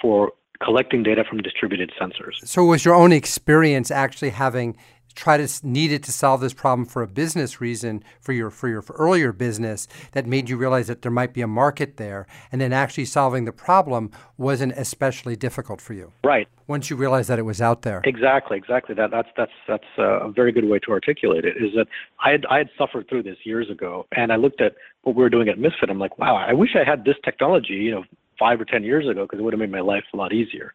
for 0.00 0.32
collecting 0.62 1.02
data 1.02 1.24
from 1.28 1.38
distributed 1.38 1.92
sensors. 2.00 2.44
So, 2.44 2.64
was 2.64 2.84
your 2.84 2.94
own 2.94 3.12
experience 3.12 3.90
actually 3.90 4.30
having 4.30 4.76
try 5.14 5.36
to 5.36 5.48
needed 5.66 6.02
to 6.04 6.12
solve 6.12 6.40
this 6.40 6.52
problem 6.52 6.86
for 6.86 7.02
a 7.02 7.06
business 7.06 7.60
reason 7.60 8.02
for 8.20 8.32
your 8.32 8.50
for 8.50 8.68
your 8.68 8.82
for 8.82 8.94
earlier 8.94 9.32
business 9.32 9.88
that 10.12 10.26
made 10.26 10.48
you 10.48 10.56
realize 10.56 10.86
that 10.86 11.02
there 11.02 11.12
might 11.12 11.32
be 11.32 11.42
a 11.42 11.46
market 11.46 11.96
there 11.96 12.26
and 12.50 12.60
then 12.60 12.72
actually 12.72 13.04
solving 13.04 13.44
the 13.44 13.52
problem 13.52 14.10
wasn't 14.36 14.72
especially 14.72 15.36
difficult 15.36 15.80
for 15.80 15.94
you. 15.94 16.12
Right. 16.24 16.48
Once 16.66 16.90
you 16.90 16.96
realized 16.96 17.28
that 17.28 17.38
it 17.38 17.42
was 17.42 17.60
out 17.60 17.82
there. 17.82 18.00
Exactly 18.04 18.56
exactly. 18.56 18.94
That 18.94 19.10
that's 19.10 19.28
that's 19.36 19.52
that's 19.68 19.84
uh, 19.98 20.20
a 20.20 20.32
very 20.32 20.52
good 20.52 20.68
way 20.68 20.78
to 20.80 20.90
articulate 20.90 21.44
it 21.44 21.56
is 21.56 21.74
that 21.76 21.86
i 22.20 22.30
had 22.30 22.46
i 22.46 22.58
had 22.58 22.68
suffered 22.76 23.08
through 23.08 23.22
this 23.22 23.38
years 23.44 23.70
ago 23.70 24.06
and 24.16 24.32
i 24.32 24.36
looked 24.36 24.60
at 24.60 24.74
what 25.02 25.16
we 25.16 25.22
were 25.22 25.30
doing 25.30 25.48
at 25.48 25.58
misfit. 25.58 25.90
I'm 25.90 25.98
like 25.98 26.18
wow 26.18 26.36
i 26.36 26.52
wish 26.52 26.70
i 26.74 26.88
had 26.88 27.04
this 27.04 27.16
technology 27.24 27.74
you 27.74 27.90
know 27.90 28.04
five 28.38 28.60
or 28.60 28.64
ten 28.64 28.82
years 28.82 29.08
ago 29.08 29.22
because 29.22 29.38
it 29.38 29.42
would 29.42 29.52
have 29.52 29.60
made 29.60 29.70
my 29.70 29.80
life 29.80 30.04
a 30.12 30.16
lot 30.16 30.32
easier. 30.32 30.72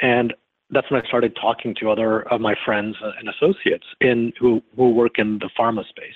And 0.00 0.32
that's 0.72 0.90
when 0.90 1.02
I 1.02 1.06
started 1.06 1.36
talking 1.40 1.74
to 1.80 1.90
other 1.90 2.22
of 2.32 2.40
my 2.40 2.54
friends 2.64 2.96
and 3.18 3.28
associates 3.28 3.86
in 4.00 4.32
who 4.38 4.62
who 4.76 4.90
work 4.90 5.18
in 5.18 5.38
the 5.38 5.50
pharma 5.58 5.86
space, 5.88 6.14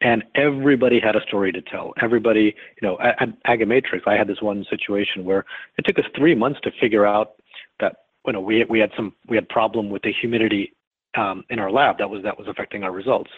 and 0.00 0.24
everybody 0.34 1.00
had 1.00 1.16
a 1.16 1.22
story 1.22 1.52
to 1.52 1.62
tell. 1.62 1.92
Everybody, 2.00 2.54
you 2.80 2.88
know, 2.88 2.98
at, 3.00 3.20
at 3.20 3.42
Agamatrix, 3.44 4.06
I 4.06 4.14
had 4.14 4.28
this 4.28 4.40
one 4.40 4.64
situation 4.70 5.24
where 5.24 5.44
it 5.78 5.84
took 5.84 5.98
us 5.98 6.10
three 6.16 6.34
months 6.34 6.60
to 6.62 6.70
figure 6.80 7.06
out 7.06 7.32
that 7.80 7.96
you 8.26 8.32
know 8.32 8.40
we 8.40 8.64
we 8.64 8.78
had 8.78 8.90
some 8.96 9.12
we 9.28 9.36
had 9.36 9.48
problem 9.48 9.90
with 9.90 10.02
the 10.02 10.12
humidity 10.12 10.72
um, 11.16 11.44
in 11.50 11.58
our 11.58 11.70
lab 11.70 11.98
that 11.98 12.08
was 12.08 12.22
that 12.22 12.38
was 12.38 12.48
affecting 12.48 12.84
our 12.84 12.92
results. 12.92 13.30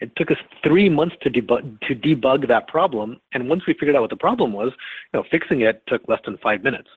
It 0.00 0.10
took 0.16 0.32
us 0.32 0.38
three 0.64 0.88
months 0.88 1.14
to 1.22 1.30
debug 1.30 1.80
to 1.82 1.94
debug 1.94 2.48
that 2.48 2.66
problem, 2.68 3.20
and 3.32 3.48
once 3.48 3.62
we 3.66 3.74
figured 3.74 3.94
out 3.94 4.02
what 4.02 4.10
the 4.10 4.16
problem 4.16 4.52
was, 4.52 4.72
you 5.12 5.20
know, 5.20 5.24
fixing 5.30 5.60
it 5.60 5.82
took 5.86 6.02
less 6.08 6.20
than 6.24 6.38
five 6.38 6.62
minutes. 6.62 6.88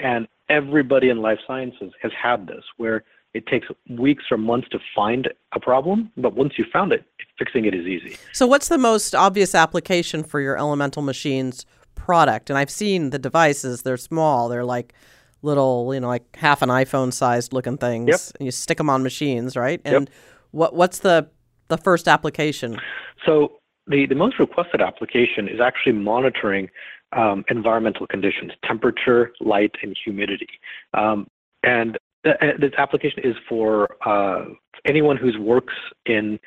And 0.00 0.26
everybody 0.48 1.08
in 1.08 1.22
life 1.22 1.38
sciences 1.46 1.92
has 2.02 2.12
had 2.20 2.46
this, 2.46 2.64
where 2.76 3.04
it 3.34 3.46
takes 3.46 3.68
weeks 3.90 4.24
or 4.30 4.38
months 4.38 4.68
to 4.70 4.78
find 4.94 5.28
a 5.52 5.60
problem, 5.60 6.10
but 6.16 6.34
once 6.34 6.54
you 6.56 6.64
found 6.72 6.92
it, 6.92 7.04
fixing 7.38 7.66
it 7.66 7.74
is 7.74 7.86
easy. 7.86 8.16
So, 8.32 8.46
what's 8.46 8.68
the 8.68 8.78
most 8.78 9.14
obvious 9.14 9.54
application 9.54 10.24
for 10.24 10.40
your 10.40 10.56
Elemental 10.56 11.02
Machines 11.02 11.66
product? 11.94 12.50
And 12.50 12.58
I've 12.58 12.70
seen 12.70 13.10
the 13.10 13.18
devices; 13.18 13.82
they're 13.82 13.96
small. 13.96 14.48
They're 14.48 14.64
like 14.64 14.94
little, 15.42 15.92
you 15.94 16.00
know, 16.00 16.08
like 16.08 16.36
half 16.36 16.62
an 16.62 16.68
iPhone 16.68 17.12
sized 17.12 17.52
looking 17.52 17.76
things. 17.76 18.08
Yep. 18.08 18.20
And 18.40 18.46
you 18.46 18.50
stick 18.50 18.78
them 18.78 18.90
on 18.90 19.02
machines, 19.02 19.56
right? 19.56 19.80
And 19.84 20.08
yep. 20.08 20.16
what 20.50 20.74
what's 20.74 21.00
the 21.00 21.28
the 21.68 21.78
first 21.78 22.08
application? 22.08 22.78
So 23.24 23.52
the 23.86 24.06
the 24.06 24.14
most 24.14 24.38
requested 24.38 24.80
application 24.80 25.48
is 25.48 25.60
actually 25.60 25.92
monitoring 25.92 26.70
um, 27.12 27.44
environmental 27.48 28.06
conditions, 28.06 28.52
temperature, 28.64 29.32
light, 29.40 29.72
and 29.82 29.96
humidity. 30.04 30.48
Um, 30.94 31.26
and 31.62 31.98
th- 32.24 32.36
uh, 32.40 32.46
this 32.58 32.72
application 32.78 33.20
is 33.24 33.36
for 33.48 33.96
uh, 34.06 34.44
anyone 34.84 35.16
who 35.16 35.40
works 35.42 35.74
in 36.06 36.38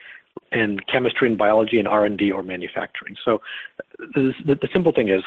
in 0.53 0.79
chemistry 0.91 1.27
and 1.27 1.37
biology 1.37 1.77
and 1.77 1.87
R&D 1.87 2.31
or 2.31 2.41
manufacturing. 2.41 3.15
So 3.23 3.41
the, 3.99 4.33
the 4.45 4.69
simple 4.73 4.93
thing 4.93 5.09
is 5.09 5.21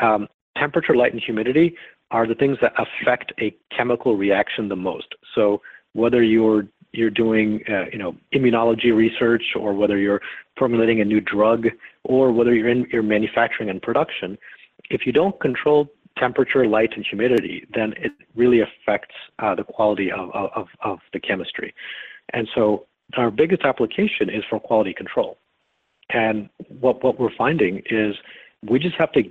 um, 0.00 0.28
temperature, 0.56 0.94
light, 0.94 1.12
and 1.12 1.20
humidity 1.20 1.76
are 2.10 2.26
the 2.26 2.34
things 2.34 2.56
that 2.62 2.72
affect 2.78 3.32
a 3.40 3.56
chemical 3.76 4.16
reaction 4.16 4.68
the 4.68 4.76
most. 4.76 5.14
So 5.34 5.60
whether 5.92 6.22
you're 6.22 6.66
you're 6.92 7.10
doing 7.10 7.60
uh, 7.68 7.86
you 7.92 7.98
know 7.98 8.16
immunology 8.34 8.94
research 8.94 9.42
or 9.58 9.74
whether 9.74 9.98
you're 9.98 10.20
formulating 10.56 11.00
a 11.00 11.04
new 11.04 11.20
drug 11.20 11.66
or 12.04 12.30
whether 12.30 12.54
you're 12.54 12.68
in 12.68 12.86
your 12.92 13.02
manufacturing 13.02 13.68
and 13.70 13.82
production, 13.82 14.38
if 14.90 15.06
you 15.06 15.12
don't 15.12 15.38
control 15.40 15.88
temperature, 16.18 16.66
light, 16.66 16.92
and 16.94 17.04
humidity, 17.04 17.66
then 17.74 17.92
it 17.96 18.12
really 18.34 18.60
affects 18.60 19.14
uh, 19.40 19.54
the 19.54 19.64
quality 19.64 20.12
of, 20.12 20.30
of, 20.32 20.68
of 20.82 20.98
the 21.12 21.20
chemistry. 21.20 21.74
And 22.32 22.48
so 22.54 22.86
our 23.16 23.30
biggest 23.30 23.62
application 23.62 24.30
is 24.30 24.44
for 24.48 24.60
quality 24.60 24.94
control. 24.94 25.38
And 26.10 26.48
what, 26.80 27.02
what 27.02 27.18
we're 27.18 27.34
finding 27.36 27.82
is 27.90 28.14
we 28.68 28.78
just 28.78 28.96
have 28.96 29.12
to 29.12 29.22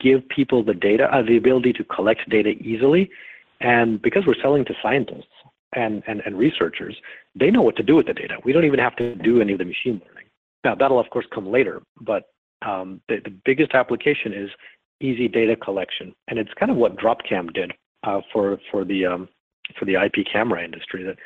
give 0.00 0.28
people 0.28 0.62
the 0.62 0.74
data, 0.74 1.12
uh, 1.12 1.22
the 1.22 1.36
ability 1.36 1.72
to 1.74 1.84
collect 1.84 2.28
data 2.28 2.50
easily. 2.50 3.10
And 3.60 4.00
because 4.00 4.24
we're 4.26 4.40
selling 4.40 4.64
to 4.66 4.74
scientists 4.80 5.26
and, 5.74 6.02
and, 6.06 6.22
and 6.24 6.38
researchers, 6.38 6.96
they 7.34 7.50
know 7.50 7.62
what 7.62 7.76
to 7.76 7.82
do 7.82 7.96
with 7.96 8.06
the 8.06 8.14
data. 8.14 8.36
We 8.44 8.52
don't 8.52 8.64
even 8.64 8.78
have 8.78 8.96
to 8.96 9.14
do 9.16 9.40
any 9.40 9.52
of 9.52 9.58
the 9.58 9.64
machine 9.64 10.00
learning. 10.06 10.26
Now, 10.64 10.74
that'll 10.74 11.00
of 11.00 11.10
course 11.10 11.26
come 11.34 11.50
later, 11.50 11.82
but 12.00 12.24
um, 12.62 13.00
the, 13.08 13.20
the 13.24 13.30
biggest 13.44 13.72
application 13.74 14.32
is 14.32 14.50
easy 15.00 15.28
data 15.28 15.56
collection, 15.56 16.14
and 16.28 16.38
it's 16.38 16.50
kind 16.58 16.70
of 16.70 16.76
what 16.76 16.96
Dropcam 16.96 17.52
did 17.52 17.72
uh, 18.04 18.20
for 18.32 18.58
for 18.70 18.84
the 18.84 19.06
um, 19.06 19.28
for 19.78 19.84
the 19.84 19.94
IP 19.94 20.26
camera 20.30 20.64
industry. 20.64 21.02
That 21.04 21.16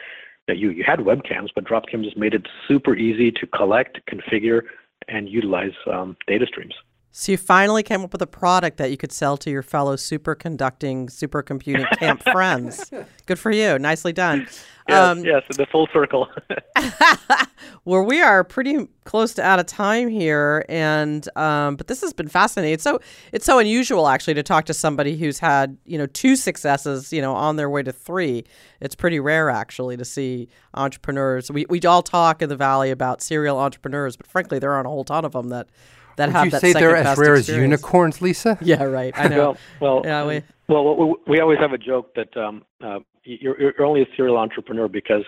that 0.48 0.58
you 0.58 0.70
you 0.70 0.84
had 0.86 1.00
webcams, 1.00 1.48
but 1.54 1.64
Dropcam 1.64 2.04
just 2.04 2.16
made 2.16 2.34
it 2.34 2.46
super 2.68 2.94
easy 2.96 3.30
to 3.32 3.46
collect, 3.46 4.00
configure, 4.10 4.62
and 5.08 5.28
utilize 5.28 5.72
um, 5.90 6.16
data 6.26 6.46
streams. 6.46 6.74
So 7.14 7.32
you 7.32 7.38
finally 7.38 7.82
came 7.82 8.00
up 8.00 8.12
with 8.12 8.22
a 8.22 8.26
product 8.26 8.78
that 8.78 8.90
you 8.90 8.96
could 8.96 9.12
sell 9.12 9.36
to 9.36 9.50
your 9.50 9.62
fellow 9.62 9.96
superconducting, 9.96 11.10
supercomputing 11.10 11.86
camp 11.98 12.22
friends. 12.32 12.90
Good 13.26 13.38
for 13.38 13.50
you. 13.50 13.78
Nicely 13.78 14.14
done. 14.14 14.48
Yes, 14.88 14.98
um, 14.98 15.24
yes, 15.24 15.42
the 15.56 15.66
full 15.66 15.88
circle. 15.92 16.28
well, 17.84 18.02
we 18.04 18.20
are 18.20 18.42
pretty 18.42 18.88
close 19.04 19.34
to 19.34 19.42
out 19.42 19.60
of 19.60 19.66
time 19.66 20.08
here, 20.08 20.64
and 20.68 21.28
um, 21.36 21.76
but 21.76 21.86
this 21.86 22.00
has 22.00 22.12
been 22.12 22.28
fascinating. 22.28 22.74
It's 22.74 22.82
so 22.82 23.00
it's 23.32 23.46
so 23.46 23.58
unusual 23.58 24.08
actually 24.08 24.34
to 24.34 24.42
talk 24.42 24.64
to 24.66 24.74
somebody 24.74 25.16
who's 25.16 25.38
had 25.38 25.76
you 25.84 25.98
know 25.98 26.06
two 26.06 26.34
successes, 26.34 27.12
you 27.12 27.22
know, 27.22 27.34
on 27.34 27.56
their 27.56 27.70
way 27.70 27.82
to 27.82 27.92
three. 27.92 28.44
It's 28.80 28.96
pretty 28.96 29.20
rare 29.20 29.50
actually 29.50 29.96
to 29.96 30.04
see 30.04 30.48
entrepreneurs. 30.74 31.50
We 31.50 31.64
we 31.68 31.80
all 31.82 32.02
talk 32.02 32.42
in 32.42 32.48
the 32.48 32.56
valley 32.56 32.90
about 32.90 33.22
serial 33.22 33.58
entrepreneurs, 33.58 34.16
but 34.16 34.26
frankly, 34.26 34.58
there 34.58 34.72
aren't 34.72 34.86
a 34.86 34.90
whole 34.90 35.04
ton 35.04 35.24
of 35.24 35.32
them 35.32 35.50
that 35.50 35.68
that 36.16 36.28
Would 36.28 36.36
have 36.36 36.44
you 36.46 36.50
that 36.52 36.60
say 36.60 36.72
they're 36.72 36.96
as 36.96 37.16
rare 37.18 37.36
experience. 37.36 37.48
as 37.48 37.56
unicorns, 37.56 38.20
Lisa? 38.20 38.58
Yeah, 38.60 38.82
right. 38.82 39.12
I 39.16 39.28
know. 39.28 39.36
well, 39.80 40.02
well, 40.02 40.02
yeah, 40.04 40.26
we, 40.26 40.42
well, 40.68 40.96
we, 40.96 41.14
we 41.26 41.40
always 41.40 41.58
have 41.58 41.72
a 41.72 41.78
joke 41.78 42.14
that 42.14 42.36
um, 42.36 42.64
uh, 42.82 43.00
you're, 43.24 43.60
you're 43.60 43.84
only 43.84 44.02
a 44.02 44.06
serial 44.16 44.36
entrepreneur 44.36 44.88
because 44.88 45.24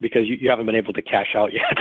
because 0.00 0.26
you, 0.26 0.36
you 0.40 0.50
haven't 0.50 0.66
been 0.66 0.74
able 0.74 0.92
to 0.92 1.02
cash 1.02 1.34
out 1.34 1.52
yet. 1.52 1.78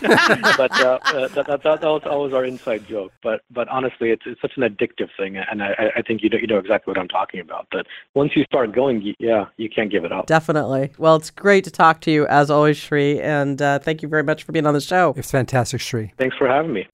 but 0.56 0.70
uh, 0.80 0.98
uh, 1.04 1.28
that, 1.28 1.46
that, 1.46 1.62
that, 1.62 1.82
was 1.82 2.02
always 2.06 2.32
our 2.32 2.44
inside 2.44 2.86
joke. 2.86 3.12
But 3.22 3.42
but 3.50 3.68
honestly, 3.68 4.10
it's 4.10 4.22
it's 4.26 4.40
such 4.40 4.52
an 4.56 4.62
addictive 4.62 5.08
thing, 5.18 5.36
and 5.36 5.62
I, 5.62 5.92
I 5.96 6.02
think 6.02 6.22
you 6.22 6.28
know, 6.28 6.38
you 6.38 6.46
know 6.46 6.58
exactly 6.58 6.90
what 6.90 6.98
I'm 6.98 7.08
talking 7.08 7.40
about. 7.40 7.66
That 7.72 7.86
once 8.14 8.32
you 8.36 8.44
start 8.44 8.72
going, 8.72 9.02
you, 9.02 9.14
yeah, 9.18 9.46
you 9.56 9.68
can't 9.68 9.90
give 9.90 10.04
it 10.04 10.12
up. 10.12 10.26
Definitely. 10.26 10.92
Well, 10.98 11.16
it's 11.16 11.30
great 11.30 11.64
to 11.64 11.70
talk 11.70 12.00
to 12.02 12.10
you 12.10 12.26
as 12.28 12.50
always, 12.50 12.76
Sri, 12.76 13.20
and 13.20 13.60
uh, 13.60 13.78
thank 13.78 14.02
you 14.02 14.08
very 14.08 14.22
much 14.22 14.44
for 14.44 14.52
being 14.52 14.66
on 14.66 14.74
the 14.74 14.80
show. 14.80 15.14
It's 15.16 15.30
fantastic, 15.30 15.80
Sri. 15.80 16.12
Thanks 16.16 16.36
for 16.36 16.48
having 16.48 16.72
me. 16.72 16.86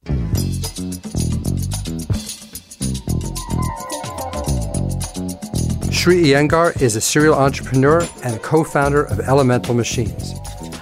Sri 6.03 6.21
Iyengar 6.21 6.83
is 6.83 6.97
a 6.97 7.01
serial 7.01 7.37
entrepreneur 7.37 8.05
and 8.25 8.43
co 8.43 8.65
founder 8.65 9.05
of 9.05 9.21
Elemental 9.21 9.73
Machines. 9.73 10.35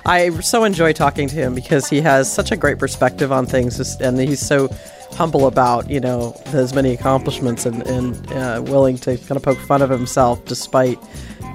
I 0.06 0.30
so 0.40 0.64
enjoy 0.64 0.94
talking 0.94 1.28
to 1.28 1.34
him 1.34 1.54
because 1.54 1.90
he 1.90 2.00
has 2.00 2.32
such 2.32 2.52
a 2.52 2.56
great 2.56 2.78
perspective 2.78 3.30
on 3.30 3.44
things 3.44 4.00
and 4.00 4.18
he's 4.18 4.40
so 4.40 4.74
humble 5.10 5.46
about, 5.46 5.90
you 5.90 6.00
know, 6.00 6.34
his 6.46 6.72
many 6.72 6.94
accomplishments 6.94 7.66
and, 7.66 7.82
and 7.82 8.32
uh, 8.32 8.62
willing 8.64 8.96
to 8.96 9.18
kind 9.18 9.32
of 9.32 9.42
poke 9.42 9.58
fun 9.58 9.82
of 9.82 9.90
himself 9.90 10.42
despite 10.46 10.98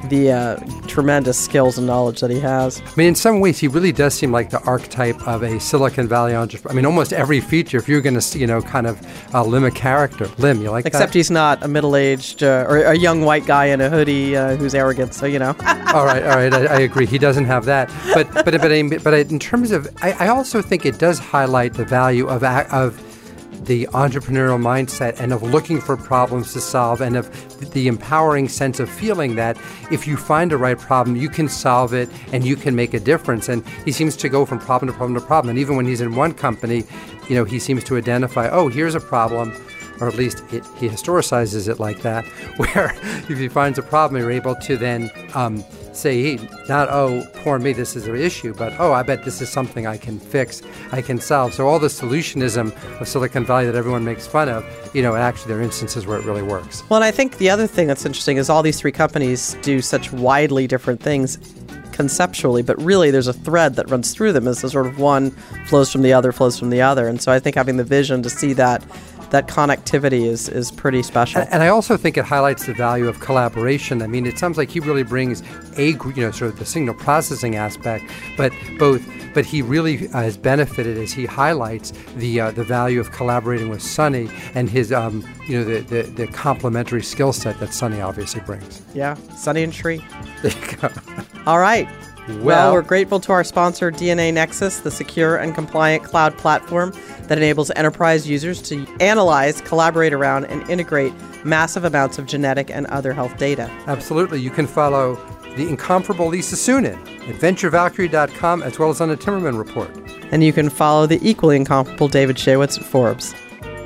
the 0.09 0.31
uh, 0.31 0.55
tremendous 0.87 1.39
skills 1.39 1.77
and 1.77 1.87
knowledge 1.87 2.19
that 2.21 2.31
he 2.31 2.39
has. 2.39 2.81
I 2.81 2.95
mean, 2.95 3.07
in 3.07 3.15
some 3.15 3.39
ways, 3.39 3.59
he 3.59 3.67
really 3.67 3.91
does 3.91 4.13
seem 4.13 4.31
like 4.31 4.49
the 4.49 4.61
archetype 4.63 5.27
of 5.27 5.43
a 5.43 5.59
Silicon 5.59 6.07
Valley 6.07 6.35
entrepreneur. 6.35 6.73
I 6.73 6.75
mean, 6.75 6.85
almost 6.85 7.13
every 7.13 7.41
feature, 7.41 7.77
if 7.77 7.87
you're 7.87 8.01
going 8.01 8.19
to, 8.19 8.39
you 8.39 8.47
know, 8.47 8.61
kind 8.61 8.87
of 8.87 8.99
uh, 9.33 9.43
limn 9.43 9.63
a 9.63 9.71
character, 9.71 10.27
lim, 10.37 10.61
you 10.61 10.71
like 10.71 10.85
Except 10.85 11.13
that? 11.13 11.17
he's 11.17 11.31
not 11.31 11.63
a 11.63 11.67
middle-aged 11.67 12.43
uh, 12.43 12.65
or 12.67 12.77
a 12.77 12.97
young 12.97 13.21
white 13.21 13.45
guy 13.45 13.65
in 13.65 13.81
a 13.81 13.89
hoodie 13.89 14.35
uh, 14.35 14.55
who's 14.55 14.75
arrogant. 14.75 15.13
So 15.13 15.25
you 15.25 15.39
know. 15.39 15.55
all 15.93 16.05
right, 16.05 16.23
all 16.23 16.37
right, 16.37 16.53
I, 16.53 16.65
I, 16.65 16.79
agree. 16.79 17.05
He 17.05 17.17
doesn't 17.17 17.45
have 17.45 17.65
that. 17.65 17.89
But 18.13 18.31
but 18.33 18.45
but 18.45 19.03
but 19.03 19.13
in 19.13 19.39
terms 19.39 19.71
of, 19.71 19.87
I, 20.01 20.11
I 20.13 20.27
also 20.27 20.61
think 20.61 20.85
it 20.85 20.99
does 20.99 21.19
highlight 21.19 21.73
the 21.73 21.85
value 21.85 22.27
of 22.27 22.43
of 22.43 23.14
the 23.65 23.87
entrepreneurial 23.87 24.59
mindset 24.59 25.19
and 25.19 25.33
of 25.33 25.43
looking 25.43 25.81
for 25.81 25.97
problems 25.97 26.53
to 26.53 26.61
solve 26.61 27.01
and 27.01 27.17
of 27.17 27.71
the 27.73 27.87
empowering 27.87 28.47
sense 28.47 28.79
of 28.79 28.89
feeling 28.89 29.35
that 29.35 29.57
if 29.91 30.07
you 30.07 30.17
find 30.17 30.51
a 30.51 30.57
right 30.57 30.77
problem, 30.77 31.15
you 31.15 31.29
can 31.29 31.49
solve 31.49 31.93
it 31.93 32.09
and 32.31 32.45
you 32.45 32.55
can 32.55 32.75
make 32.75 32.93
a 32.93 32.99
difference. 32.99 33.49
And 33.49 33.65
he 33.85 33.91
seems 33.91 34.15
to 34.17 34.29
go 34.29 34.45
from 34.45 34.59
problem 34.59 34.91
to 34.91 34.97
problem 34.97 35.19
to 35.19 35.25
problem. 35.25 35.49
And 35.49 35.59
even 35.59 35.75
when 35.75 35.85
he's 35.85 36.01
in 36.01 36.15
one 36.15 36.33
company, 36.33 36.83
you 37.29 37.35
know, 37.35 37.43
he 37.43 37.59
seems 37.59 37.83
to 37.85 37.97
identify, 37.97 38.49
oh, 38.49 38.67
here's 38.67 38.95
a 38.95 38.99
problem 38.99 39.53
or 40.01 40.07
at 40.07 40.15
least 40.15 40.43
it, 40.51 40.65
he 40.77 40.89
historicizes 40.89 41.69
it 41.69 41.79
like 41.79 42.01
that, 42.01 42.25
where 42.57 42.93
if 43.29 43.37
he 43.37 43.47
finds 43.47 43.77
a 43.77 43.83
problem, 43.83 44.21
you're 44.21 44.31
able 44.31 44.55
to 44.55 44.77
then 44.77 45.09
um, 45.33 45.63
say, 45.97 46.37
not, 46.67 46.89
oh, 46.89 47.25
poor 47.35 47.59
me, 47.59 47.73
this 47.73 47.95
is 47.95 48.07
an 48.07 48.15
issue, 48.15 48.53
but, 48.53 48.73
oh, 48.79 48.93
I 48.93 49.03
bet 49.03 49.23
this 49.23 49.41
is 49.41 49.49
something 49.49 49.87
I 49.87 49.97
can 49.97 50.19
fix, 50.19 50.61
I 50.91 51.01
can 51.01 51.19
solve. 51.19 51.53
So 51.53 51.67
all 51.67 51.79
the 51.79 51.87
solutionism 51.87 52.73
of 52.99 53.07
Silicon 53.07 53.45
Valley 53.45 53.65
that 53.65 53.75
everyone 53.75 54.03
makes 54.03 54.27
fun 54.27 54.49
of, 54.49 54.65
you 54.93 55.01
know, 55.01 55.15
actually 55.15 55.49
there 55.49 55.59
are 55.59 55.63
instances 55.63 56.05
where 56.05 56.19
it 56.19 56.25
really 56.25 56.43
works. 56.43 56.83
Well, 56.89 56.97
and 56.97 57.03
I 57.03 57.11
think 57.11 57.37
the 57.37 57.49
other 57.49 57.67
thing 57.67 57.87
that's 57.87 58.05
interesting 58.05 58.37
is 58.37 58.49
all 58.49 58.63
these 58.63 58.79
three 58.79 58.91
companies 58.91 59.55
do 59.61 59.81
such 59.81 60.11
widely 60.11 60.67
different 60.67 61.01
things 61.01 61.37
conceptually, 61.91 62.61
but 62.61 62.79
really 62.81 63.09
there's 63.09 63.27
a 63.27 63.33
thread 63.33 63.75
that 63.75 63.89
runs 63.89 64.13
through 64.13 64.33
them 64.33 64.47
as 64.47 64.61
the 64.61 64.69
sort 64.69 64.85
of 64.85 64.99
one 64.99 65.31
flows 65.67 65.89
from 65.91 66.01
the 66.01 66.11
other, 66.11 66.33
flows 66.33 66.59
from 66.59 66.69
the 66.69 66.81
other. 66.81 67.07
And 67.07 67.21
so 67.21 67.31
I 67.31 67.39
think 67.39 67.55
having 67.55 67.77
the 67.77 67.85
vision 67.85 68.21
to 68.23 68.29
see 68.29 68.51
that 68.53 68.83
that 69.31 69.47
connectivity 69.47 70.25
is 70.25 70.49
is 70.49 70.71
pretty 70.71 71.03
special. 71.03 71.41
And, 71.41 71.53
and, 71.53 71.63
I 71.63 71.67
also 71.67 71.97
think 71.97 72.17
it 72.17 72.25
highlights 72.25 72.65
the 72.65 72.73
value 72.73 73.07
of 73.07 73.19
collaboration. 73.19 74.01
I 74.01 74.07
mean, 74.07 74.25
it 74.25 74.37
sounds 74.37 74.57
like 74.57 74.69
he 74.69 74.79
really 74.79 75.03
brings 75.03 75.41
a 75.77 75.91
you 75.91 76.13
know 76.17 76.31
sort 76.31 76.51
of 76.51 76.59
the 76.59 76.65
signal 76.65 76.95
processing 76.95 77.55
aspect, 77.55 78.05
but 78.37 78.51
both. 78.77 79.03
But 79.33 79.45
he 79.45 79.61
really 79.61 80.07
uh, 80.09 80.21
has 80.21 80.37
benefited 80.37 80.97
as 80.97 81.11
he 81.11 81.25
highlights 81.25 81.91
the 82.15 82.39
uh, 82.39 82.51
the 82.51 82.63
value 82.63 83.01
of 83.01 83.11
collaborating 83.11 83.67
with 83.67 83.81
Sunny 83.81 84.29
and 84.53 84.69
his 84.69 84.93
um, 84.93 85.27
you 85.45 85.57
know 85.57 85.65
the, 85.65 85.81
the, 85.81 86.03
the 86.03 86.27
complementary 86.27 87.03
skill 87.03 87.33
set 87.33 87.59
that 87.59 87.73
Sunny 87.73 87.99
obviously 87.99 88.39
brings. 88.41 88.81
Yeah, 88.93 89.15
Sunny 89.35 89.63
and 89.63 89.73
Sri. 89.73 90.01
There 90.41 90.51
you 90.51 90.77
go. 90.77 90.89
All 91.47 91.59
right. 91.59 91.87
Well, 92.27 92.39
well, 92.43 92.73
we're 92.73 92.81
grateful 92.81 93.19
to 93.19 93.31
our 93.31 93.43
sponsor, 93.43 93.91
DNAnexus, 93.91 94.81
the 94.81 94.89
secure 94.89 95.37
and 95.37 95.53
compliant 95.53 96.03
cloud 96.03 96.35
platform 96.37 96.91
that 97.23 97.37
enables 97.37 97.69
enterprise 97.75 98.27
users 98.27 98.61
to 98.63 98.87
analyze, 98.99 99.61
collaborate 99.61 100.11
around, 100.11 100.45
and 100.45 100.67
integrate 100.69 101.13
massive 101.45 101.85
amounts 101.85 102.17
of 102.17 102.25
genetic 102.25 102.71
and 102.71 102.87
other 102.87 103.13
health 103.13 103.37
data. 103.37 103.69
Absolutely. 103.85 104.41
You 104.41 104.49
can 104.49 104.65
follow 104.65 105.15
the 105.55 105.67
incomparable 105.67 106.27
Lisa 106.27 106.55
Suennen 106.55 106.97
at 107.29 107.35
venturevalkyrie.com 107.35 108.63
as 108.63 108.79
well 108.79 108.89
as 108.89 109.01
on 109.01 109.09
the 109.09 109.17
Timmerman 109.17 109.57
Report. 109.57 109.89
And 110.31 110.43
you 110.43 110.51
can 110.51 110.69
follow 110.69 111.05
the 111.05 111.19
equally 111.21 111.55
incomparable 111.55 112.07
David 112.07 112.37
Shaywitz 112.37 112.79
at 112.79 112.85
Forbes. 112.85 113.33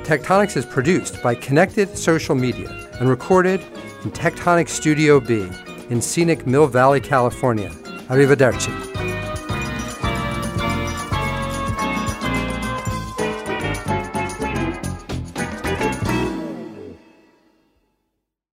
Tech 0.02 0.22
Tonics 0.22 0.56
is 0.56 0.64
produced 0.64 1.22
by 1.22 1.34
Connected 1.34 1.96
Social 1.96 2.34
Media 2.34 2.88
and 2.98 3.08
recorded 3.08 3.60
in 4.02 4.10
Tectonic 4.10 4.68
Studio 4.68 5.20
B 5.20 5.48
in 5.90 6.00
scenic 6.00 6.46
Mill 6.46 6.66
Valley, 6.66 7.00
California. 7.00 7.70
Arrivederci. 8.10 8.70